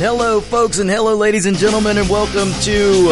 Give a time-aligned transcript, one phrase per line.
[0.00, 3.02] And hello, folks, and hello, ladies and gentlemen, and welcome to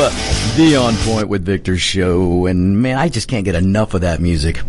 [0.57, 2.47] the On Point with Victor show.
[2.47, 4.63] And man, I just can't get enough of that music.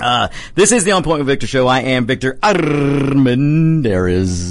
[0.00, 1.66] Uh, this is the On Point with Victor show.
[1.66, 3.74] I am Victor Armendariz.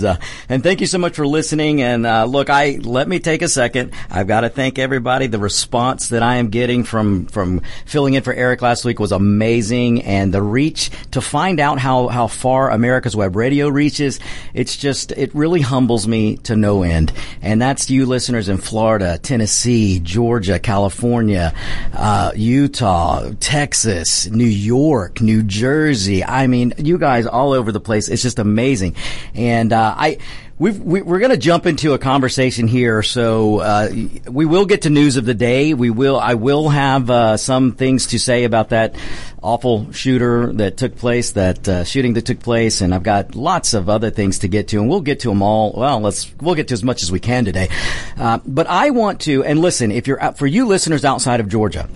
[0.04, 0.17] Uh,
[0.48, 1.81] and thank you so much for listening.
[1.81, 3.91] And, uh, look, I, let me take a second.
[4.09, 5.26] I've got to thank everybody.
[5.26, 9.12] The response that I am getting from, from filling in for Eric last week was
[9.12, 10.04] amazing.
[10.04, 14.20] And the reach to find out how, how far America's Web Radio reaches,
[14.53, 17.12] it's just, it really humbles me to no end.
[17.42, 21.52] And that's you listeners in Florida, Tennessee, Georgia, California,
[21.94, 26.23] uh, Utah, Texas, New York, New Jersey.
[26.23, 28.09] I mean, you guys all over the place.
[28.09, 28.95] It's just amazing.
[29.34, 30.17] And, uh, I,
[30.61, 33.89] We've, we, are going to jump into a conversation here, so uh,
[34.30, 35.73] we will get to news of the day.
[35.73, 36.20] We will.
[36.20, 38.94] I will have uh, some things to say about that
[39.42, 43.73] awful shooter that took place, that uh, shooting that took place, and I've got lots
[43.73, 45.73] of other things to get to, and we'll get to them all.
[45.76, 47.70] Well, let's we'll get to as much as we can today.
[48.16, 51.89] Uh, but I want to, and listen, if you're for you listeners outside of Georgia.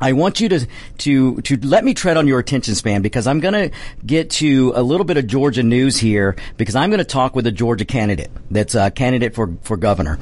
[0.00, 0.66] I want you to,
[0.98, 3.70] to, to let me tread on your attention span because I'm going to
[4.04, 7.46] get to a little bit of Georgia news here because I'm going to talk with
[7.46, 10.18] a Georgia candidate that's a candidate for, for governor.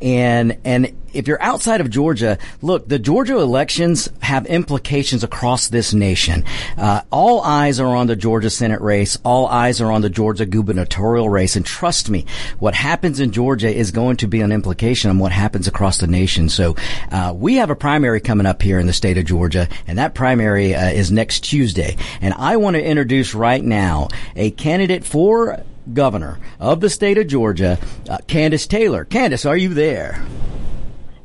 [0.00, 5.92] And, and if you're outside of Georgia, look, the Georgia elections have implications across this
[5.92, 6.44] nation.
[6.76, 9.18] Uh, all eyes are on the Georgia Senate race.
[9.24, 11.56] All eyes are on the Georgia gubernatorial race.
[11.56, 12.26] And trust me,
[12.58, 16.06] what happens in Georgia is going to be an implication on what happens across the
[16.06, 16.48] nation.
[16.48, 16.76] So,
[17.10, 20.14] uh, we have a primary coming up here in the state of Georgia, and that
[20.14, 21.96] primary uh, is next Tuesday.
[22.20, 27.26] And I want to introduce right now a candidate for governor of the state of
[27.26, 27.78] Georgia,
[28.08, 29.04] uh, Kandiss Taylor.
[29.04, 30.24] Kandiss, are you there?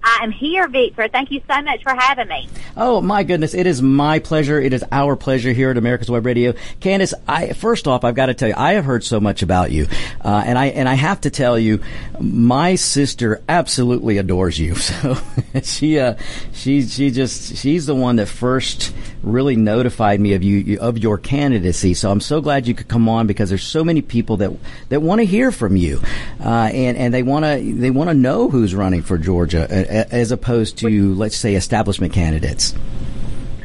[0.07, 1.09] I am here, Victor.
[1.09, 2.47] Thank you so much for having me.
[2.78, 4.59] Oh my goodness, it is my pleasure.
[4.62, 6.53] It is our pleasure here at America's Web Radio.
[6.79, 9.72] Kandiss, I first off, I've got to tell you, I have heard so much about
[9.72, 9.88] you,
[10.23, 11.81] uh, and I and I have to tell you,
[12.22, 14.75] my sister absolutely adores you.
[14.88, 15.17] So
[15.63, 16.16] she uh,
[16.53, 18.96] she she just she's the one that first
[19.31, 21.93] really notified me of you of your candidacy.
[21.93, 24.51] So I'm so glad you could come on because there's so many people that
[24.89, 26.01] that want to hear from you,
[26.43, 29.67] uh, and and they want to they want to know who's running for Georgia
[30.11, 32.73] as opposed to let's say establishment candidates.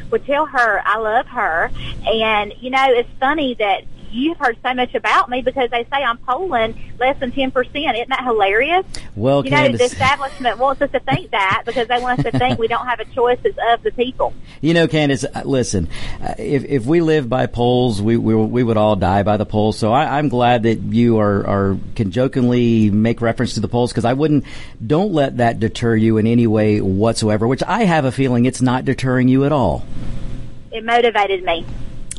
[0.09, 1.71] Well, tell her I love her,
[2.05, 6.03] and you know it's funny that you've heard so much about me because they say
[6.03, 7.53] I'm polling less than 10%.
[7.53, 8.85] Isn't that hilarious?
[9.15, 12.37] Well, you know, the establishment wants us to think that because they want us to
[12.37, 14.33] think we don't have a choice as of the people.
[14.61, 15.89] You know, Kandiss, uh, listen,
[16.21, 19.45] uh, if, if we live by polls, we, we, we would all die by the
[19.45, 19.77] polls.
[19.77, 23.91] So I, I'm glad that you are, are can jokingly make reference to the polls
[23.91, 24.45] because I wouldn't,
[24.85, 28.61] don't let that deter you in any way whatsoever, which I have a feeling it's
[28.61, 29.85] not deterring you at all.
[30.71, 31.65] It motivated me.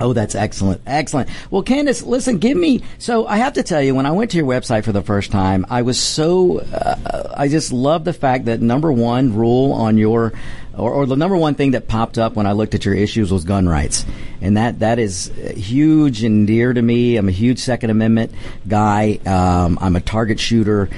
[0.01, 0.81] Oh, that's excellent.
[0.87, 1.29] Excellent.
[1.51, 4.37] Well, Kandiss, listen, give me, so I have to tell you, when I went to
[4.37, 8.47] your website for the first time, I was so, uh, I just love the fact
[8.47, 10.33] that number one rule on your,
[10.77, 13.31] or, or, the number one thing that popped up when I looked at your issues
[13.31, 14.05] was gun rights.
[14.41, 17.17] And that, that is huge and dear to me.
[17.17, 18.33] I'm a huge Second Amendment
[18.67, 19.21] guy.
[19.25, 20.91] Um, I'm a target shooter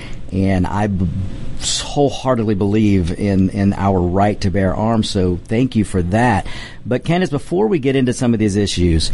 [0.44, 1.08] and I b-
[1.60, 5.08] wholeheartedly believe in, in our right to bear arms.
[5.08, 6.46] So thank you for that.
[6.84, 9.10] But Kandiss, before we get into some of these issues,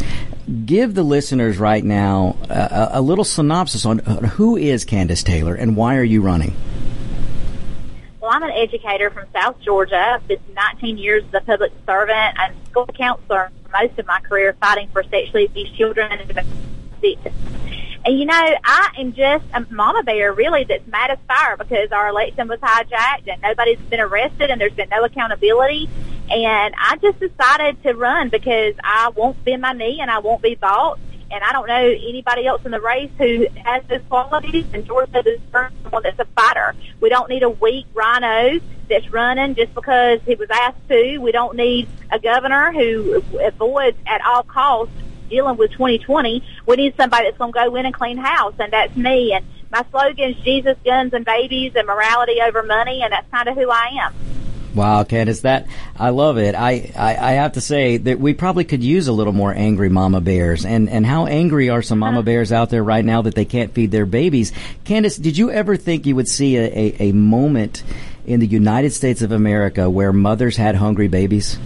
[0.65, 5.55] give the listeners right now uh, a, a little synopsis on who is Kandiss Taylor
[5.55, 6.53] and why are you running?
[8.19, 9.97] Well, I'm an educator from South Georgia.
[9.97, 12.39] I've been 19 years as a public servant.
[12.39, 16.29] I'm a school counselor most of my career fighting for sexually abused children and
[18.05, 21.91] and you know, I am just a mama bear really that's mad as fire because
[21.91, 25.89] our election was hijacked and nobody's been arrested and there's been no accountability.
[26.29, 30.41] And I just decided to run because I won't bend my knee and I won't
[30.41, 30.99] be bought.
[31.31, 34.65] And I don't know anybody else in the race who has those qualities.
[34.73, 36.75] And Georgia is someone that's a fighter.
[36.99, 38.59] We don't need a weak rhino
[38.89, 41.17] that's running just because he was asked to.
[41.19, 44.93] We don't need a governor who avoids at all costs
[45.33, 48.71] dealing with 2020, we need somebody that's going to go in and clean house, and
[48.71, 49.33] that's me.
[49.33, 53.49] And my slogan is Jesus, guns, and babies, and morality over money, and that's kind
[53.49, 54.13] of who I am.
[54.75, 56.55] Wow, Kandiss, that I love it.
[56.55, 59.89] I, I, I, have to say that we probably could use a little more angry
[59.89, 60.65] mama bears.
[60.65, 62.25] And and how angry are some mama uh-huh.
[62.25, 64.51] bears out there right now that they can't feed their babies?
[64.83, 67.83] Kandiss, did you ever think you would see a, a, a moment
[68.25, 71.59] in the United States of America where mothers had hungry babies?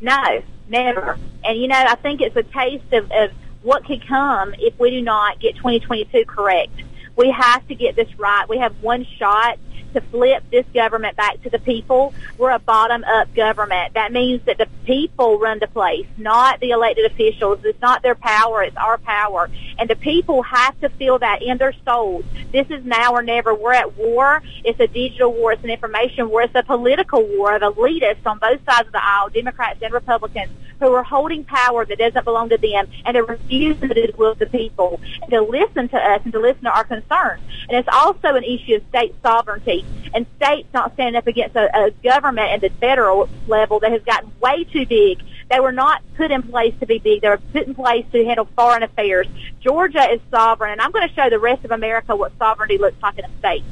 [0.00, 1.18] No, never.
[1.44, 3.30] And you know, I think it's a taste of, of
[3.62, 6.72] what could come if we do not get 2022 correct.
[7.16, 8.48] We have to get this right.
[8.48, 9.58] We have one shot
[9.94, 12.14] to flip this government back to the people.
[12.36, 13.94] We're a bottom up government.
[13.94, 17.60] That means that the people run the place, not the elected officials.
[17.64, 19.50] It's not their power, it's our power.
[19.78, 22.24] And the people have to feel that in their souls.
[22.52, 23.54] This is now or never.
[23.54, 24.42] We're at war.
[24.64, 25.52] It's a digital war.
[25.52, 26.42] It's an information war.
[26.42, 30.50] It's a political war of elitists on both sides of the aisle, Democrats and Republicans,
[30.80, 34.38] who are holding power that doesn't belong to them and they refuse to do with
[34.38, 37.42] the people and to listen to us and to listen to our concerns.
[37.68, 39.84] And it's also an issue of state sovereignty
[40.14, 44.02] and states not standing up against a, a government at the federal level that has
[44.02, 45.22] gotten way too big.
[45.50, 47.22] They were not put in place to be big.
[47.22, 49.26] They were put in place to handle foreign affairs.
[49.60, 53.02] Georgia is sovereign, and I'm going to show the rest of America what sovereignty looks
[53.02, 53.64] like in a state.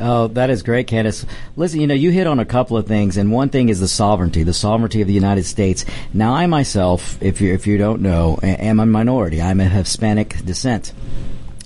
[0.00, 1.24] Oh, that is great, Kandiss.
[1.56, 3.88] Listen, you know, you hit on a couple of things, and one thing is the
[3.88, 5.84] sovereignty, the sovereignty of the United States.
[6.12, 9.42] Now, I myself, if you if you don't know, am a minority.
[9.42, 10.92] I'm a Hispanic descent,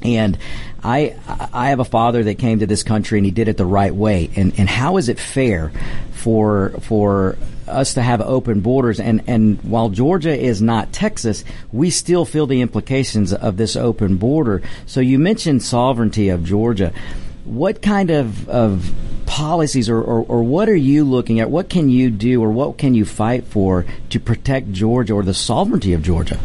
[0.02, 0.38] and
[0.82, 1.16] I
[1.52, 3.94] I have a father that came to this country and he did it the right
[3.94, 4.30] way.
[4.34, 5.72] And and how is it fair
[6.12, 7.36] for for
[7.68, 12.46] us to have open borders and and while Georgia is not Texas, we still feel
[12.46, 14.62] the implications of this open border.
[14.86, 16.92] So you mentioned sovereignty of Georgia.
[17.44, 18.92] What kind of of
[19.26, 21.50] policies or, or, or what are you looking at?
[21.50, 25.34] What can you do or what can you fight for to protect Georgia or the
[25.34, 26.38] sovereignty of Georgia?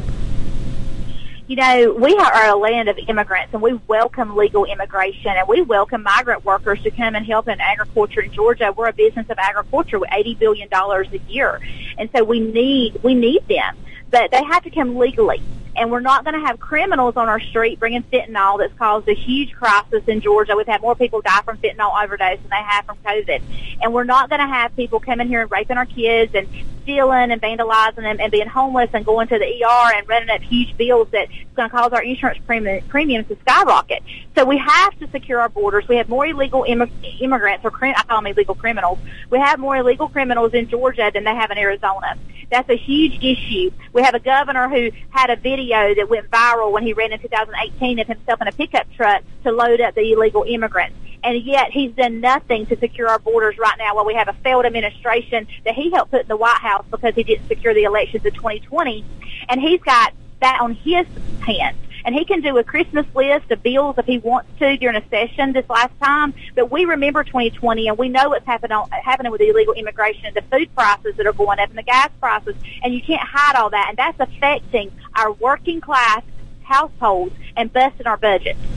[1.48, 5.62] you know, we are a land of immigrants and we welcome legal immigration and we
[5.62, 8.74] welcome migrant workers to come and help in agriculture in Georgia.
[8.76, 11.62] We're a business of agriculture with $80 billion a year.
[11.98, 13.78] And so we need, we need them,
[14.12, 15.42] but they have to come legally
[15.78, 19.14] and we're not going to have criminals on our street bringing fentanyl that's caused a
[19.14, 20.56] huge crisis in Georgia.
[20.56, 23.42] We've had more people die from fentanyl overdose than they have from COVID.
[23.82, 26.48] And we're not going to have people coming here and raping our kids and
[26.82, 30.42] stealing and vandalizing them and being homeless and going to the ER and running up
[30.42, 34.02] huge bills that's going to cause our insurance premiums to skyrocket.
[34.36, 35.88] So we have to secure our borders.
[35.88, 39.00] We have more illegal immig- immigrants, or I call them illegal criminals.
[39.30, 42.18] We have more illegal criminals in Georgia than they have in Arizona.
[42.50, 43.72] That's a huge issue.
[43.94, 47.20] We have a governor who had a video that went viral when he ran in
[47.20, 50.96] 2018 of himself in a pickup truck to load up the illegal immigrants.
[51.24, 54.34] And yet he's done nothing to secure our borders right now while we have a
[54.44, 57.84] failed administration that he helped put in the White House because he didn't secure the
[57.84, 59.04] elections in 2020.
[59.50, 61.06] And he's got that on his
[61.42, 61.78] hands
[62.08, 65.08] and he can do a Christmas list of bills if he wants to during a
[65.10, 66.34] session this last time.
[66.56, 70.42] But we remember 2020, and we know what's happening happening with illegal immigration and the
[70.44, 73.70] food prices that are going up and the gas prices, and you can't hide all
[73.72, 76.24] that, and that's affecting our working class
[76.64, 78.77] households and busting our budgets.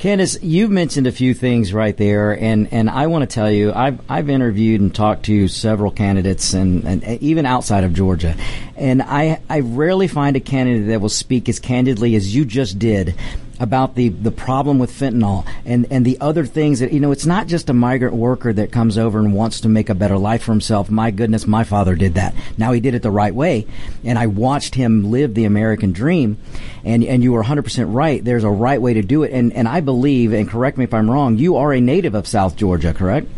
[0.00, 3.70] Kandiss, you've mentioned a few things right there, and, and I want to tell you,
[3.70, 8.34] I've, I've interviewed and talked to several candidates, and, and even outside of Georgia,
[8.76, 12.78] and I, I rarely find a candidate that will speak as candidly as you just
[12.78, 13.14] did
[13.60, 17.26] about the, the problem with fentanyl and, and the other things that, you know, it's
[17.26, 20.42] not just a migrant worker that comes over and wants to make a better life
[20.44, 20.90] for himself.
[20.90, 22.34] My goodness, my father did that.
[22.56, 23.66] Now he did it the right way.
[24.02, 26.38] And I watched him live the American dream.
[26.84, 28.24] And, and you were 100% right.
[28.24, 29.32] There's a right way to do it.
[29.32, 32.26] And, and I believe, and correct me if I'm wrong, you are a native of
[32.26, 33.28] South Georgia, correct?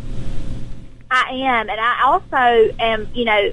[1.10, 1.68] I am.
[1.68, 3.52] And I also am, you know,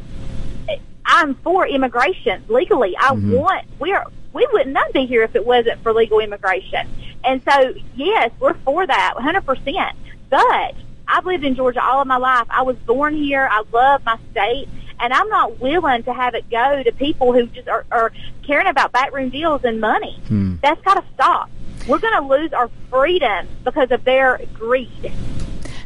[1.03, 2.95] I'm for immigration legally.
[2.95, 3.33] I mm-hmm.
[3.33, 6.87] want, we're, we would not be here if it wasn't for legal immigration.
[7.23, 9.93] And so, yes, we're for that 100%.
[10.29, 10.75] But
[11.07, 12.47] I've lived in Georgia all of my life.
[12.49, 13.47] I was born here.
[13.51, 14.69] I love my state.
[14.99, 18.11] And I'm not willing to have it go to people who just are, are
[18.43, 20.19] caring about backroom deals and money.
[20.27, 20.55] Hmm.
[20.61, 21.49] That's got to stop.
[21.87, 25.11] We're going to lose our freedom because of their greed.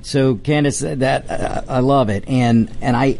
[0.01, 3.19] So, Kandiss, that uh, I love it, and and I.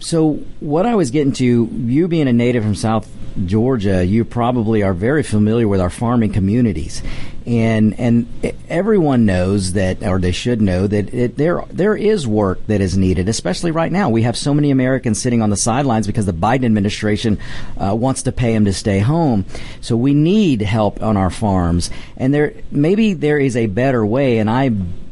[0.00, 3.06] So, what I was getting to, you being a native from South
[3.44, 7.02] Georgia, you probably are very familiar with our farming communities,
[7.44, 8.26] and and
[8.66, 12.96] everyone knows that, or they should know that it, there there is work that is
[12.96, 14.08] needed, especially right now.
[14.08, 17.38] We have so many Americans sitting on the sidelines because the Biden administration
[17.76, 19.44] uh, wants to pay them to stay home.
[19.82, 24.38] So we need help on our farms, and there maybe there is a better way,
[24.38, 24.70] and I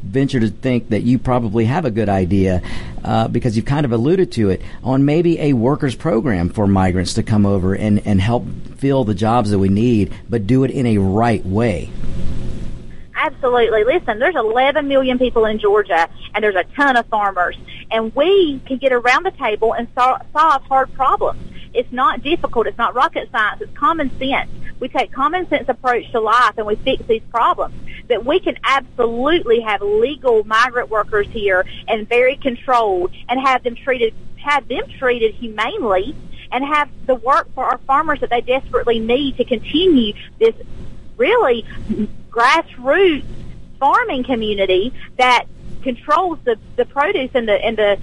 [0.09, 2.62] venture to think that you probably have a good idea
[3.05, 7.15] uh, because you've kind of alluded to it on maybe a workers program for migrants
[7.15, 8.47] to come over and, and help
[8.77, 11.91] fill the jobs that we need, but do it in a right way.
[13.15, 13.85] Absolutely.
[13.85, 17.57] Listen, there's 11 million people in Georgia, and there's a ton of farmers,
[17.91, 21.41] and we can get around the table and sol- solve hard problems.
[21.75, 22.67] It's not difficult.
[22.67, 23.61] It's not rocket science.
[23.61, 24.50] It's common sense.
[24.81, 27.75] We take common sense approach to life and we fix these problems.
[28.09, 33.75] That we can absolutely have legal migrant workers here and very controlled and have them
[33.75, 36.15] treated have them treated humanely
[36.50, 40.55] and have the work for our farmers that they desperately need to continue this
[41.17, 41.65] really
[42.31, 43.25] grassroots
[43.79, 45.45] farming community that
[45.83, 47.99] controls the, the produce and the and the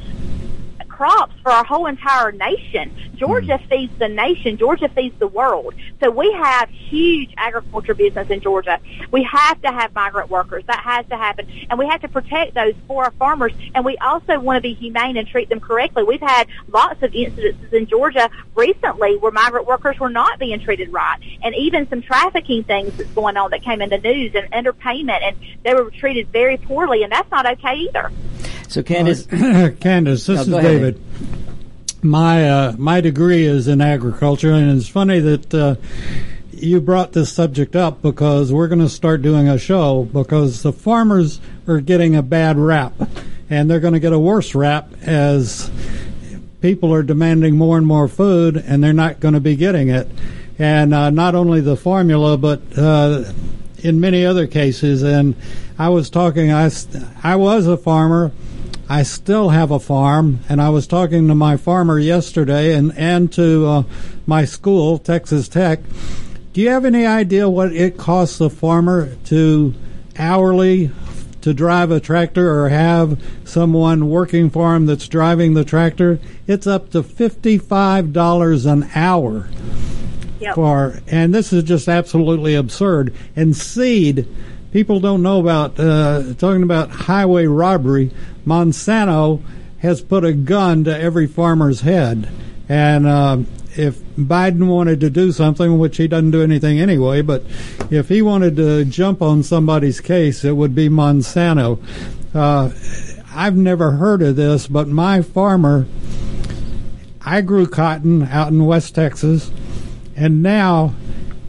[0.95, 2.95] crops for our whole entire nation.
[3.15, 3.69] Georgia mm.
[3.69, 4.57] feeds the nation.
[4.57, 5.73] Georgia feeds the world.
[6.01, 8.79] So we have huge agriculture business in Georgia.
[9.11, 10.63] We have to have migrant workers.
[10.67, 11.47] That has to happen.
[11.69, 13.51] And we have to protect those for our farmers.
[13.73, 16.03] And we also want to be humane and treat them correctly.
[16.03, 20.93] We've had lots of incidences in Georgia recently where migrant workers were not being treated
[20.93, 21.19] right.
[21.43, 25.21] And even some trafficking things that's going on that came in the news and underpayment
[25.21, 28.11] and they were treated very poorly and that's not okay either.
[28.67, 30.99] So, Kandiss, uh, Kandiss, this is David.
[32.01, 35.75] My uh, my degree is in agriculture, and it's funny that uh,
[36.51, 40.73] you brought this subject up because we're going to start doing a show because the
[40.73, 42.93] farmers are getting a bad rap,
[43.49, 45.69] and they're going to get a worse rap as
[46.61, 50.07] people are demanding more and more food, and they're not going to be getting it.
[50.57, 53.25] And uh, not only the formula, but uh,
[53.85, 55.03] in many other cases.
[55.03, 55.35] And
[55.77, 56.51] I was talking.
[56.51, 56.69] I
[57.23, 58.31] I was a farmer
[58.87, 63.31] I still have a farm, and I was talking to my farmer yesterday and, and
[63.33, 63.83] to uh,
[64.27, 65.79] my school, Texas Tech.
[66.53, 69.73] Do you have any idea what it costs a farmer to
[70.17, 70.91] hourly
[71.41, 76.19] to drive a tractor or have someone working for him that's driving the tractor?
[76.45, 79.49] It's up to $55 an hour.
[80.39, 80.55] Yep.
[80.55, 83.15] For and this is just absolutely absurd.
[83.35, 84.27] And seed,
[84.75, 88.11] people don't know about uh, talking about highway robbery.
[88.45, 89.41] Monsanto
[89.77, 92.27] has put a gun to every farmer's head,
[92.67, 93.37] and uh,
[93.77, 97.41] if Biden wanted to do something, which he doesn't do anything anyway, but
[97.89, 101.81] if he wanted to jump on somebody's case, it would be Monsanto.
[102.33, 102.69] Uh,
[103.33, 105.85] I've never heard of this, but my farmer,
[107.21, 109.51] I grew cotton out in West Texas,
[110.17, 110.93] and now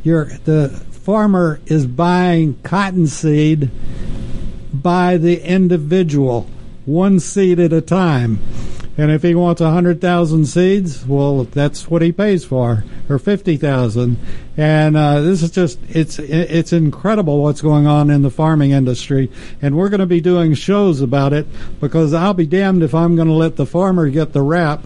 [0.05, 3.71] you're the farmer is buying cottonseed
[4.75, 6.51] by the individual,
[6.85, 8.41] one seed at a time.
[8.99, 13.21] And if he wants a hundred thousand seeds, well, that's what he pays for, or
[13.21, 14.17] fifty thousand.
[14.57, 19.31] And uh, this is just—it's it's incredible what's going on in the farming industry.
[19.63, 21.47] And we're going to be doing shows about it
[21.79, 24.83] because I'll be damned if I'm going to let the farmer get the rap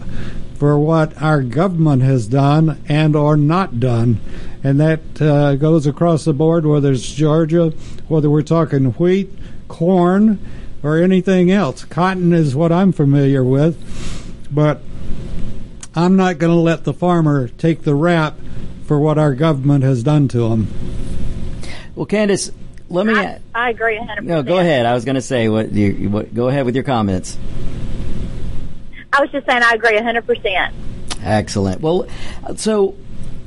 [0.61, 4.19] for what our government has done and or not done.
[4.63, 7.71] And that uh, goes across the board, whether it's Georgia,
[8.07, 9.31] whether we're talking wheat,
[9.67, 10.37] corn,
[10.83, 11.83] or anything else.
[11.85, 13.75] Cotton is what I'm familiar with,
[14.53, 14.83] but
[15.95, 18.37] I'm not going to let the farmer take the rap
[18.85, 20.67] for what our government has done to him.
[21.95, 22.53] Well, Kandiss,
[22.87, 23.15] let me.
[23.15, 24.21] I, I agree 100%.
[24.25, 24.85] No, go ahead.
[24.85, 26.11] I was going to say what you.
[26.11, 27.35] What, go ahead with your comments.
[29.13, 30.73] I was just saying I agree 100%.
[31.23, 31.81] Excellent.
[31.81, 32.07] Well,
[32.55, 32.95] so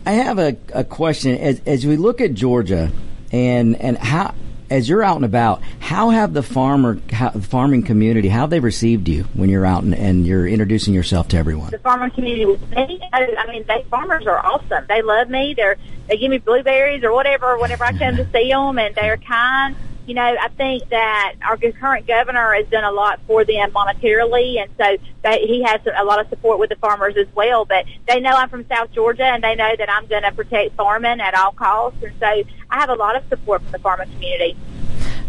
[0.07, 1.37] I have a, a question.
[1.39, 2.93] As, as we look at Georgia
[3.33, 4.35] and, and how,
[4.71, 8.51] as you're out and about, how have the farmer, how, the farming community, how have
[8.51, 11.71] they received you when you're out and, and you're introducing yourself to everyone?
[11.71, 14.85] The farming community with me, I mean, they farmers are awesome.
[14.89, 15.55] They love me.
[15.55, 15.77] They're
[16.09, 19.75] they give me blueberries or whatever whenever I come to see them, and they're kind
[20.07, 24.61] you know, I think that our current governor has done a lot for them monetarily,
[24.61, 27.65] and so they, he has a lot of support with the farmers as well.
[27.65, 30.77] But they know I'm from South Georgia, and they know that I'm going to protect
[30.77, 34.11] farming at all costs, and so I have a lot of support from the farming
[34.11, 34.57] community.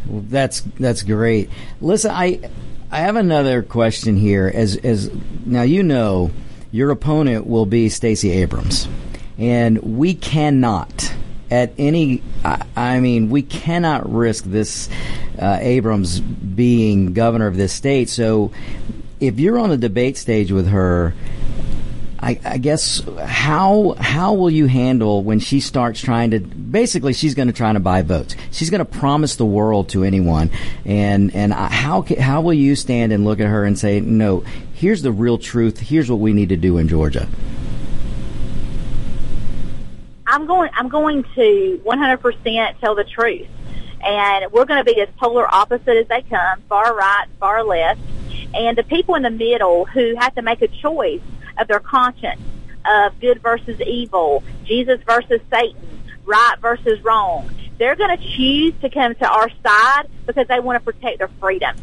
[0.07, 1.49] Well, that's that's great.
[1.81, 2.39] Listen, I
[2.91, 4.51] I have another question here.
[4.53, 5.09] As as
[5.45, 6.31] now you know,
[6.71, 8.87] your opponent will be Stacey Abrams,
[9.37, 11.13] and we cannot
[11.51, 14.89] at any I, I, mean we cannot risk this
[15.39, 18.09] uh, Abrams being governor of this state.
[18.09, 18.51] So
[19.19, 21.13] if you're on the debate stage with her
[22.25, 27.35] I, I, guess how how will you handle when she starts trying to basically she's
[27.35, 28.35] going to try to buy votes.
[28.51, 30.49] She's going to promise the world to anyone.
[30.85, 35.03] And and how how will you stand and look at her and say no here's
[35.03, 35.79] the real truth.
[35.79, 37.27] Here's what we need to do in Georgia
[40.35, 40.69] I'm going.
[40.73, 43.47] I'm going to 100% tell the truth,
[44.03, 48.01] and we're going to be as polar opposite as they come, far right, far left,
[48.53, 51.21] and the people in the middle who have to make a choice
[51.57, 52.41] of their conscience
[52.83, 57.49] of good versus evil, Jesus versus Satan, right versus wrong.
[57.77, 61.29] they're going to choose to come to our side because they want to protect their
[61.39, 61.77] freedom.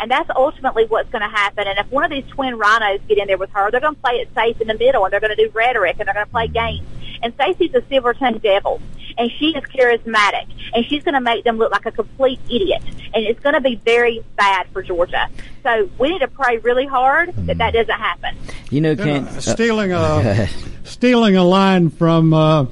[0.00, 1.66] And that's ultimately what's going to happen.
[1.66, 4.00] And if one of these twin rhinos get in there with her, they're going to
[4.00, 6.26] play it safe in the middle and they're going to do rhetoric and they're going
[6.26, 6.86] to play games.
[7.22, 8.80] And Stacey's a silver-tongued devil
[9.18, 12.82] and she is charismatic and she's going to make them look like a complete idiot.
[13.14, 15.28] And it's going to be very bad for Georgia.
[15.62, 18.36] So we need to pray really hard that that doesn't happen.
[18.70, 20.48] You know, Ken, uh, stealing a
[20.84, 22.66] stealing a line from uh,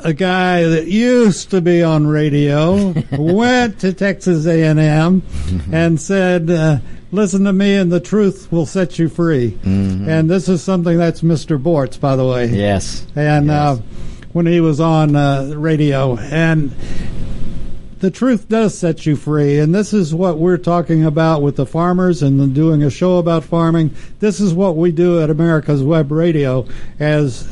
[0.00, 5.22] a guy that used to be on radio, went to Texas A and M,
[5.72, 6.50] and said.
[6.50, 6.78] Uh,
[7.14, 9.50] Listen to me, and the truth will set you free.
[9.50, 10.08] Mm-hmm.
[10.08, 11.62] And this is something that's Mr.
[11.62, 12.46] Boortz, by the way.
[12.46, 13.54] yes, and Yes.
[13.78, 13.82] uh,
[14.32, 16.74] when he was on uh, radio, and
[18.00, 19.58] the truth does set you free.
[19.58, 23.44] And this is what we're talking about with the farmers and doing a show about
[23.44, 23.94] farming.
[24.18, 26.66] This is what we do at America's Web Radio,
[26.98, 27.42] as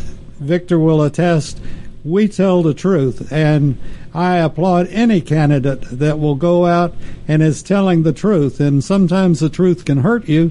[0.41, 1.61] Victor will attest.
[2.05, 3.79] We tell the truth, and
[4.13, 6.95] I applaud any candidate that will go out
[7.29, 8.59] and is telling the truth.
[8.59, 10.51] And sometimes the truth can hurt you,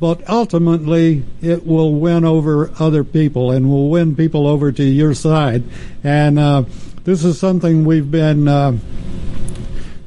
[0.00, 5.14] but ultimately it will win over other people and will win people over to your
[5.14, 5.62] side.
[6.02, 6.64] And uh,
[7.04, 8.78] this is something we've been uh,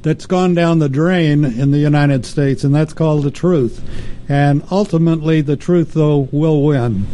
[0.01, 3.81] that's gone down the drain in the United States, and that's called the truth.
[4.27, 7.05] And ultimately, the truth though will win.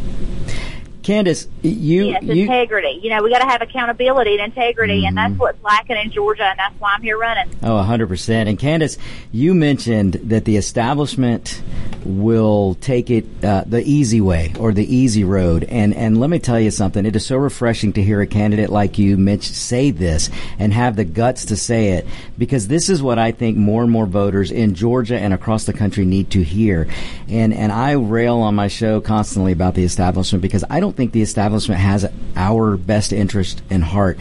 [1.10, 3.00] Kandiss, you Yes, you integrity.
[3.02, 5.34] You know, we got to have accountability and integrity, and Mm-hmm.
[5.34, 7.50] that's what's lacking in Georgia, and that's why I'm here running.
[7.64, 8.48] Oh, 100%.
[8.48, 9.00] And Kandiss,
[9.32, 11.64] you mentioned that the establishment
[12.06, 15.64] will take it uh, the easy way or the easy road.
[15.64, 17.06] And, and let me tell you something.
[17.06, 20.96] It is so refreshing to hear a candidate like you, Mitch, say this and have
[20.96, 22.06] the guts to say it
[22.38, 25.74] because this is what I think more and more voters in Georgia and across the
[25.74, 26.88] country need to hear.
[27.28, 31.14] And, and I rail on my show constantly about the establishment because I don't think
[31.14, 34.20] the establishment has our best interest in heart.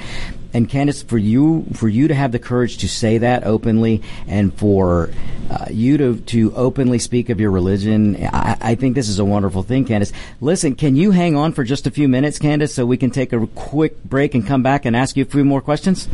[0.54, 4.54] And Kandiss, for you, for you to have the courage to say that openly, and
[4.54, 5.10] for
[5.50, 9.24] uh, you to to openly speak of your religion, I, I think this is a
[9.24, 10.12] wonderful thing, Kandiss.
[10.40, 13.32] Listen, can you hang on for just a few minutes, Kandiss, so we can take
[13.32, 16.08] a quick break and come back and ask you a few more questions?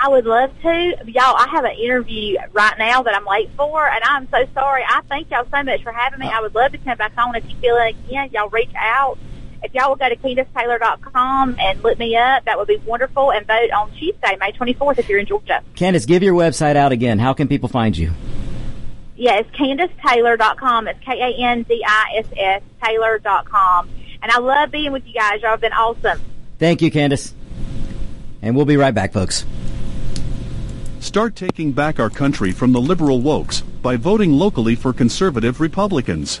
[0.00, 0.96] I would love to.
[1.06, 4.82] Y'all, I have an interview right now that I'm late for, and I'm so sorry.
[4.86, 6.26] I thank y'all so much for having me.
[6.26, 7.34] I would love to come back on.
[7.34, 9.18] If you feel it again, y'all reach out.
[9.62, 13.32] If y'all will go to KandissTaylor.com and look me up, that would be wonderful.
[13.32, 15.62] And vote on Tuesday, May 24th, if you're in Georgia.
[15.74, 17.18] Kandiss, give your website out again.
[17.18, 18.12] How can people find you?
[19.16, 20.88] Yeah, it's KandissTaylor.com.
[20.88, 23.90] It's K-A-N-D-I-S-S Taylor.com.
[24.22, 25.42] And I love being with you guys.
[25.42, 26.20] Y'all have been awesome.
[26.58, 27.32] Thank you, Kandiss.
[28.42, 29.44] And we'll be right back, folks.
[31.00, 36.40] Start taking back our country from the liberal wokes by voting locally for conservative Republicans.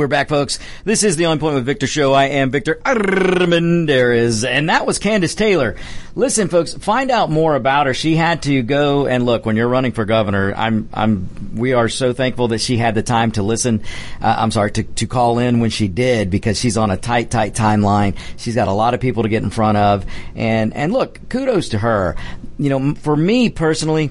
[0.00, 0.58] We're back, folks.
[0.82, 2.14] This is the On Point with Victor show.
[2.14, 5.76] I am Victor Armendariz, and that was Kandiss Taylor.
[6.14, 7.92] Listen, folks, find out more about her.
[7.92, 10.54] She had to go and look when you're running for governor.
[10.56, 13.82] I'm, I'm, we are so thankful that she had the time to listen.
[14.22, 17.30] Uh, I'm sorry, to, to call in when she did because she's on a tight,
[17.30, 18.16] tight timeline.
[18.38, 20.06] She's got a lot of people to get in front of.
[20.34, 22.16] And, and look, kudos to her.
[22.58, 24.10] You know, for me personally,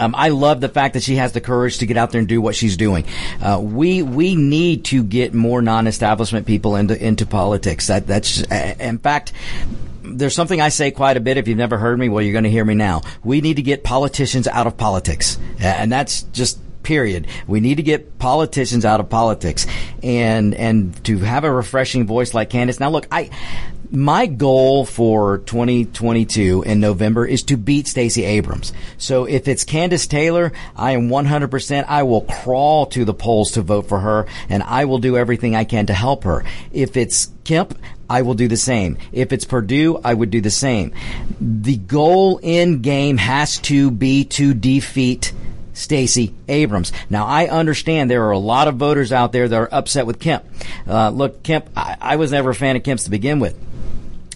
[0.00, 2.28] um, I love the fact that she has the courage to get out there and
[2.28, 3.04] do what she's doing.
[3.40, 7.86] Uh, we we need to get more non-establishment people into into politics.
[7.88, 9.32] That that's uh, in fact.
[10.02, 11.36] There's something I say quite a bit.
[11.36, 13.02] If you've never heard me, well, you're going to hear me now.
[13.22, 17.26] We need to get politicians out of politics, Uh, and that's just period.
[17.46, 19.66] We need to get politicians out of politics,
[20.02, 22.80] and and to have a refreshing voice like Kandiss.
[22.80, 23.30] Now, look, I
[23.92, 28.72] my goal for 2022 in November is to beat Stacey Abrams.
[28.98, 31.84] So if it's Kandiss Taylor, I am 100%.
[31.88, 35.56] I will crawl to the polls to vote for her and I will do everything
[35.56, 36.44] I can to help her.
[36.72, 38.98] If it's Kemp, I will do the same.
[39.12, 40.92] If it's Perdue, I would do the same.
[41.40, 45.32] The goal in game has to be to defeat
[45.72, 46.92] Stacey Abrams.
[47.08, 50.20] Now, I understand there are a lot of voters out there that are upset with
[50.20, 50.44] Kemp.
[50.86, 53.56] Uh, look, Kemp, I, I, was never a fan of Kemp's to begin with.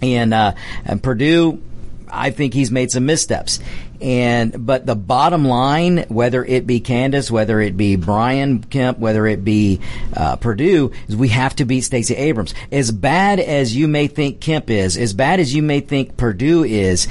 [0.04, 1.62] And, uh, and Perdue,
[2.10, 3.58] I think he's made some missteps.
[4.00, 9.26] And, but the bottom line, whether it be Kandiss, whether it be Brian Kemp, whether
[9.26, 9.80] it be,
[10.14, 12.54] uh, Perdue, is we have to beat Stacey Abrams.
[12.70, 16.64] As bad as you may think Kemp is, as bad as you may think Perdue
[16.64, 17.08] is,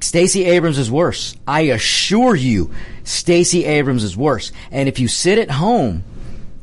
[0.00, 1.36] Stacey Abrams is worse.
[1.46, 2.70] I assure you,
[3.04, 4.52] Stacey Abrams is worse.
[4.70, 6.04] And if you sit at home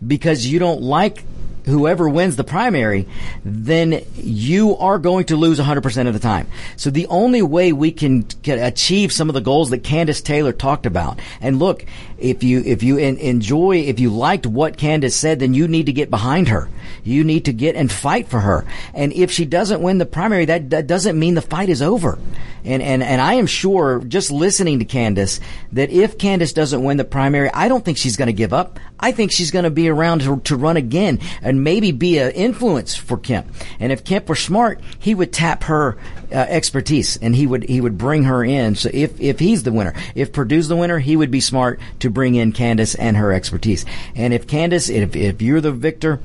[0.06, 1.24] because you don't like
[1.68, 3.08] whoever wins the primary,
[3.46, 6.48] then you are going to lose 100% of the time.
[6.78, 10.86] So the only way we can achieve some of the goals that Kandiss Taylor talked
[10.86, 11.86] about, and look,
[12.18, 15.94] if you if you enjoy if you liked what Kandiss said, then you need to
[15.94, 16.70] get behind her.
[17.04, 18.66] You need to get and fight for her.
[18.94, 22.18] And if she doesn't win the primary, that, that doesn't mean the fight is over.
[22.66, 25.40] And, and, and I am sure, just listening to Kandiss
[25.72, 28.80] that if Kandiss doesn't win the primary, I don't think she's going to give up.
[29.00, 32.32] I think she's going to be around to, to run again and maybe be an
[32.32, 33.48] influence for Kemp.
[33.80, 35.98] And if Kemp were smart, he would tap her
[36.30, 38.76] uh, expertise and he would he would bring her in.
[38.76, 42.07] So if if he's the winner, if Perdue's the winner, he would be smart to
[42.10, 43.86] bring in Kandiss and her expertise.
[44.16, 46.20] And if Kandiss, if if you're the victor,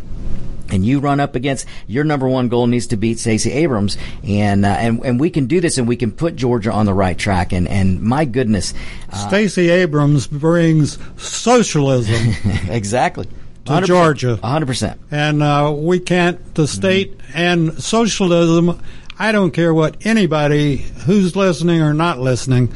[0.73, 4.65] and you run up against your number one goal needs to beat Stacey Abrams, and
[4.65, 7.17] uh, and and we can do this, and we can put Georgia on the right
[7.17, 7.53] track.
[7.53, 8.75] And and my goodness,
[9.11, 12.35] uh, Stacey Abrams brings socialism
[12.71, 13.29] exactly
[13.67, 17.39] to Georgia, hundred percent, and uh, we can't the state mm-hmm.
[17.39, 18.81] and socialism.
[19.19, 22.73] I don't care what anybody who's listening or not listening.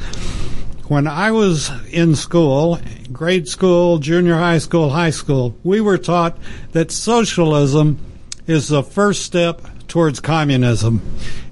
[0.87, 2.79] When I was in school
[3.11, 6.37] grade school, junior high school, high school, we were taught
[6.71, 7.99] that socialism
[8.45, 11.01] is the first step towards communism.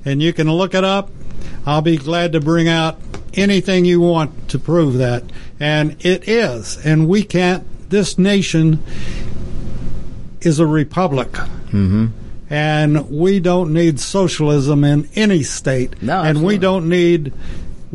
[0.06, 1.10] And you can look it up.
[1.66, 2.98] I'll be glad to bring out
[3.34, 5.24] anything you want to prove that.
[5.60, 6.78] And it is.
[6.86, 8.82] And we can't, this nation
[10.42, 11.32] is a republic.
[11.32, 12.08] Mm-hmm.
[12.50, 16.02] And we don't need socialism in any state.
[16.02, 17.34] No, and we don't need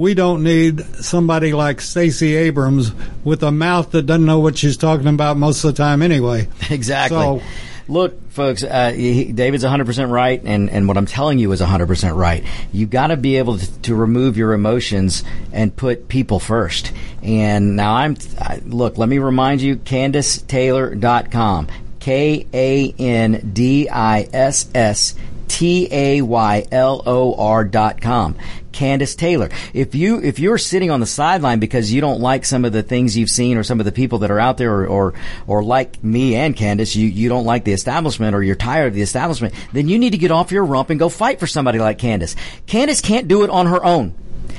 [0.01, 2.91] we don't need somebody like Stacey Abrams
[3.23, 6.49] with a mouth that doesn't know what she's talking about most of the time anyway.
[6.71, 7.19] Exactly.
[7.19, 7.43] So,
[7.89, 12.17] Look, folks, uh, he, David's 100% right, and, and what I'm telling you is 100%
[12.17, 12.45] right.
[12.73, 16.93] You've got to be able to, to, remove your emotions and put people first.
[17.21, 21.67] And now I'm, I, look, let me remind you, KandissTaylor.com.
[21.99, 25.17] K A N D I S S
[25.49, 28.37] T A Y L O R dot com.
[28.73, 29.51] Kandiss Taylor.
[29.75, 32.83] If you if you're sitting on the sideline because you don't like some of the
[32.83, 35.15] things you've seen or some of the people that are out there or or,
[35.47, 38.95] or like me and Kandiss, you, you don't like the establishment or you're tired of
[38.95, 41.79] the establishment, then you need to get off your rump and go fight for somebody
[41.79, 42.37] like Kandiss.
[42.67, 44.15] Kandiss can't do it on her own.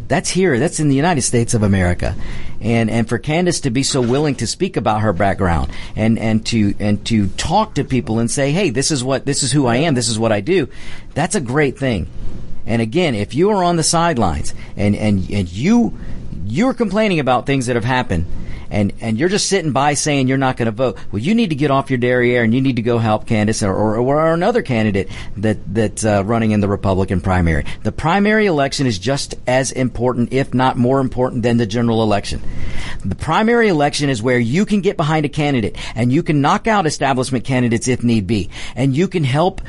[0.08, 0.60] That's here.
[0.60, 2.16] That's in the United States of America.
[2.62, 6.46] And, and for Kandiss to be so willing to speak about her background and, and
[6.48, 9.66] to, and to talk to people and say, hey, this is what, this is who
[9.66, 10.70] I am, this is what I do,
[11.14, 12.08] that's a great thing.
[12.68, 15.98] And again, if you are on the sidelines and, and, and you,
[16.46, 18.26] you're complaining about things that have happened,
[18.70, 20.98] and and you're just sitting by saying you're not going to vote.
[21.12, 23.66] Well, you need to get off your derriere and you need to go help Kandiss
[23.66, 27.66] or, or, or another candidate that that's uh, running in the Republican primary.
[27.84, 32.42] The primary election is just as important, if not more important, than the general election.
[33.04, 36.68] The primary election is where you can get behind a candidate and you can knock
[36.68, 39.62] out establishment candidates if need be, and you can help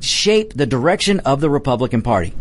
[0.00, 2.34] shape the direction of the Republican Party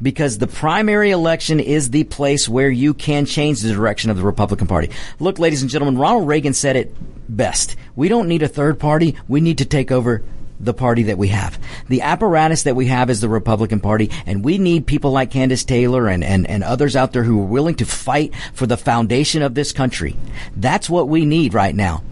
[0.00, 4.22] because the primary election is the place where you can change the direction of the
[4.22, 4.90] Republican Party.
[5.18, 6.94] Look, ladies and gentlemen, Ronald Reagan said it
[7.28, 7.76] best.
[7.94, 9.16] We don't need a third party.
[9.28, 10.22] We need to take over
[10.58, 11.58] the party that we have.
[11.88, 15.66] The apparatus that we have is the Republican Party, and we need people like Kandiss
[15.66, 19.42] Taylor and, and, and others out there who are willing to fight for the foundation
[19.42, 20.16] of this country.
[20.56, 22.02] That's what we need right now.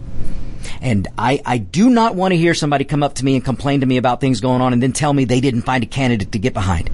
[0.81, 3.81] And I, I do not want to hear somebody come up to me and complain
[3.81, 6.31] to me about things going on and then tell me they didn't find a candidate
[6.33, 6.89] to get behind.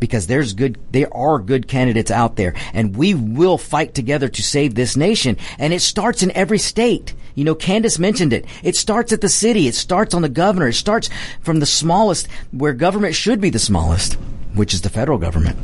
[0.00, 4.42] Because there's good, there are good candidates out there and we will fight together to
[4.42, 5.36] save this nation.
[5.58, 7.14] And it starts in every state.
[7.34, 8.46] You know, Kandiss mentioned it.
[8.62, 9.68] It starts at the city.
[9.68, 10.68] It starts on the governor.
[10.68, 11.08] It starts
[11.40, 14.14] from the smallest where government should be the smallest,
[14.54, 15.56] which is the federal government.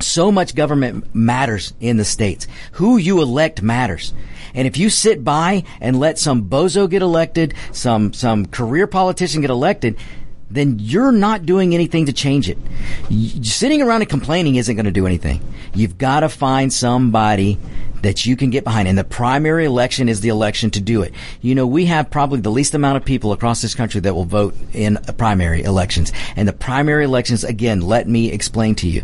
[0.00, 2.46] So much government matters in the states.
[2.72, 4.12] Who you elect matters.
[4.54, 9.40] And if you sit by and let some bozo get elected, some, some career politician
[9.40, 9.96] get elected,
[10.50, 12.58] then you're not doing anything to change it.
[13.44, 15.40] sitting around and complaining isn't going to do anything.
[15.74, 17.58] You've got to find somebody
[18.02, 18.88] that you can get behind.
[18.88, 21.12] And the primary election is the election to do it.
[21.40, 24.24] You know, we have probably the least amount of people across this country that will
[24.24, 26.12] vote in primary elections.
[26.36, 29.02] And the primary elections, again, let me explain to you.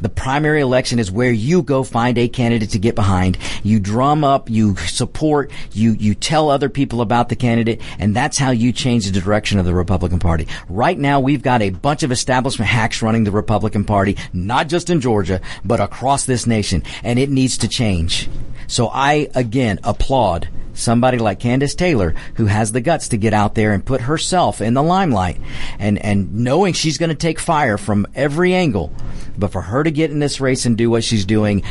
[0.00, 3.38] The primary election is where you go find a candidate to get behind.
[3.62, 8.38] You drum up, you support, you, you tell other people about the candidate, and that's
[8.38, 10.46] how you change the direction of the Republican Party.
[10.68, 14.90] Right now, we've got a bunch of establishment hacks running the Republican Party, not just
[14.90, 18.28] in Georgia, but across this nation, and it needs to change.
[18.68, 23.54] So I, again, applaud somebody like Kandiss Taylor who has the guts to get out
[23.54, 25.40] there and put herself in the limelight
[25.78, 28.92] and, and knowing she's going to take fire from every angle.
[29.36, 31.64] But for her to get in this race and do what she's doing,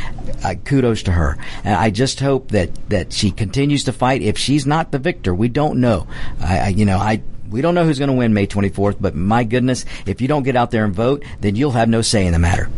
[0.44, 1.38] uh, kudos to her.
[1.64, 4.22] And I just hope that, that she continues to fight.
[4.22, 6.06] If she's not the victor, we don't know.
[6.40, 9.14] I, I you know, I, we don't know who's going to win May 24th, but
[9.14, 12.26] my goodness, if you don't get out there and vote, then you'll have no say
[12.26, 12.70] in the matter.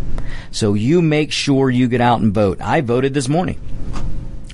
[0.53, 2.61] So you make sure you get out and vote.
[2.61, 3.61] I voted this morning.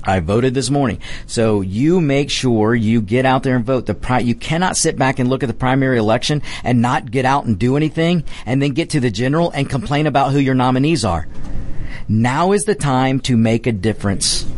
[0.07, 1.01] I voted this morning.
[1.25, 3.85] So you make sure you get out there and vote.
[3.85, 7.25] The pri- you cannot sit back and look at the primary election and not get
[7.25, 10.55] out and do anything and then get to the general and complain about who your
[10.55, 11.27] nominees are.
[12.07, 14.49] Now is the time to make a difference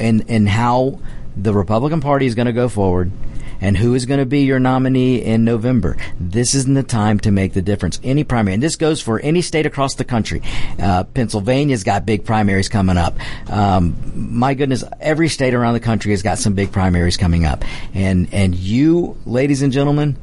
[0.00, 0.98] in in how
[1.36, 3.12] the Republican Party is going to go forward
[3.60, 5.96] and who is going to be your nominee in November.
[6.18, 8.00] This isn't the time to make the difference.
[8.02, 10.42] Any primary, and this goes for any state across the country.
[10.78, 13.14] Uh, Pennsylvania's got big primaries coming up.
[13.50, 17.64] Um, my goodness, every state around the country has got some big primaries coming up,
[17.94, 20.16] and and you, ladies and gentlemen,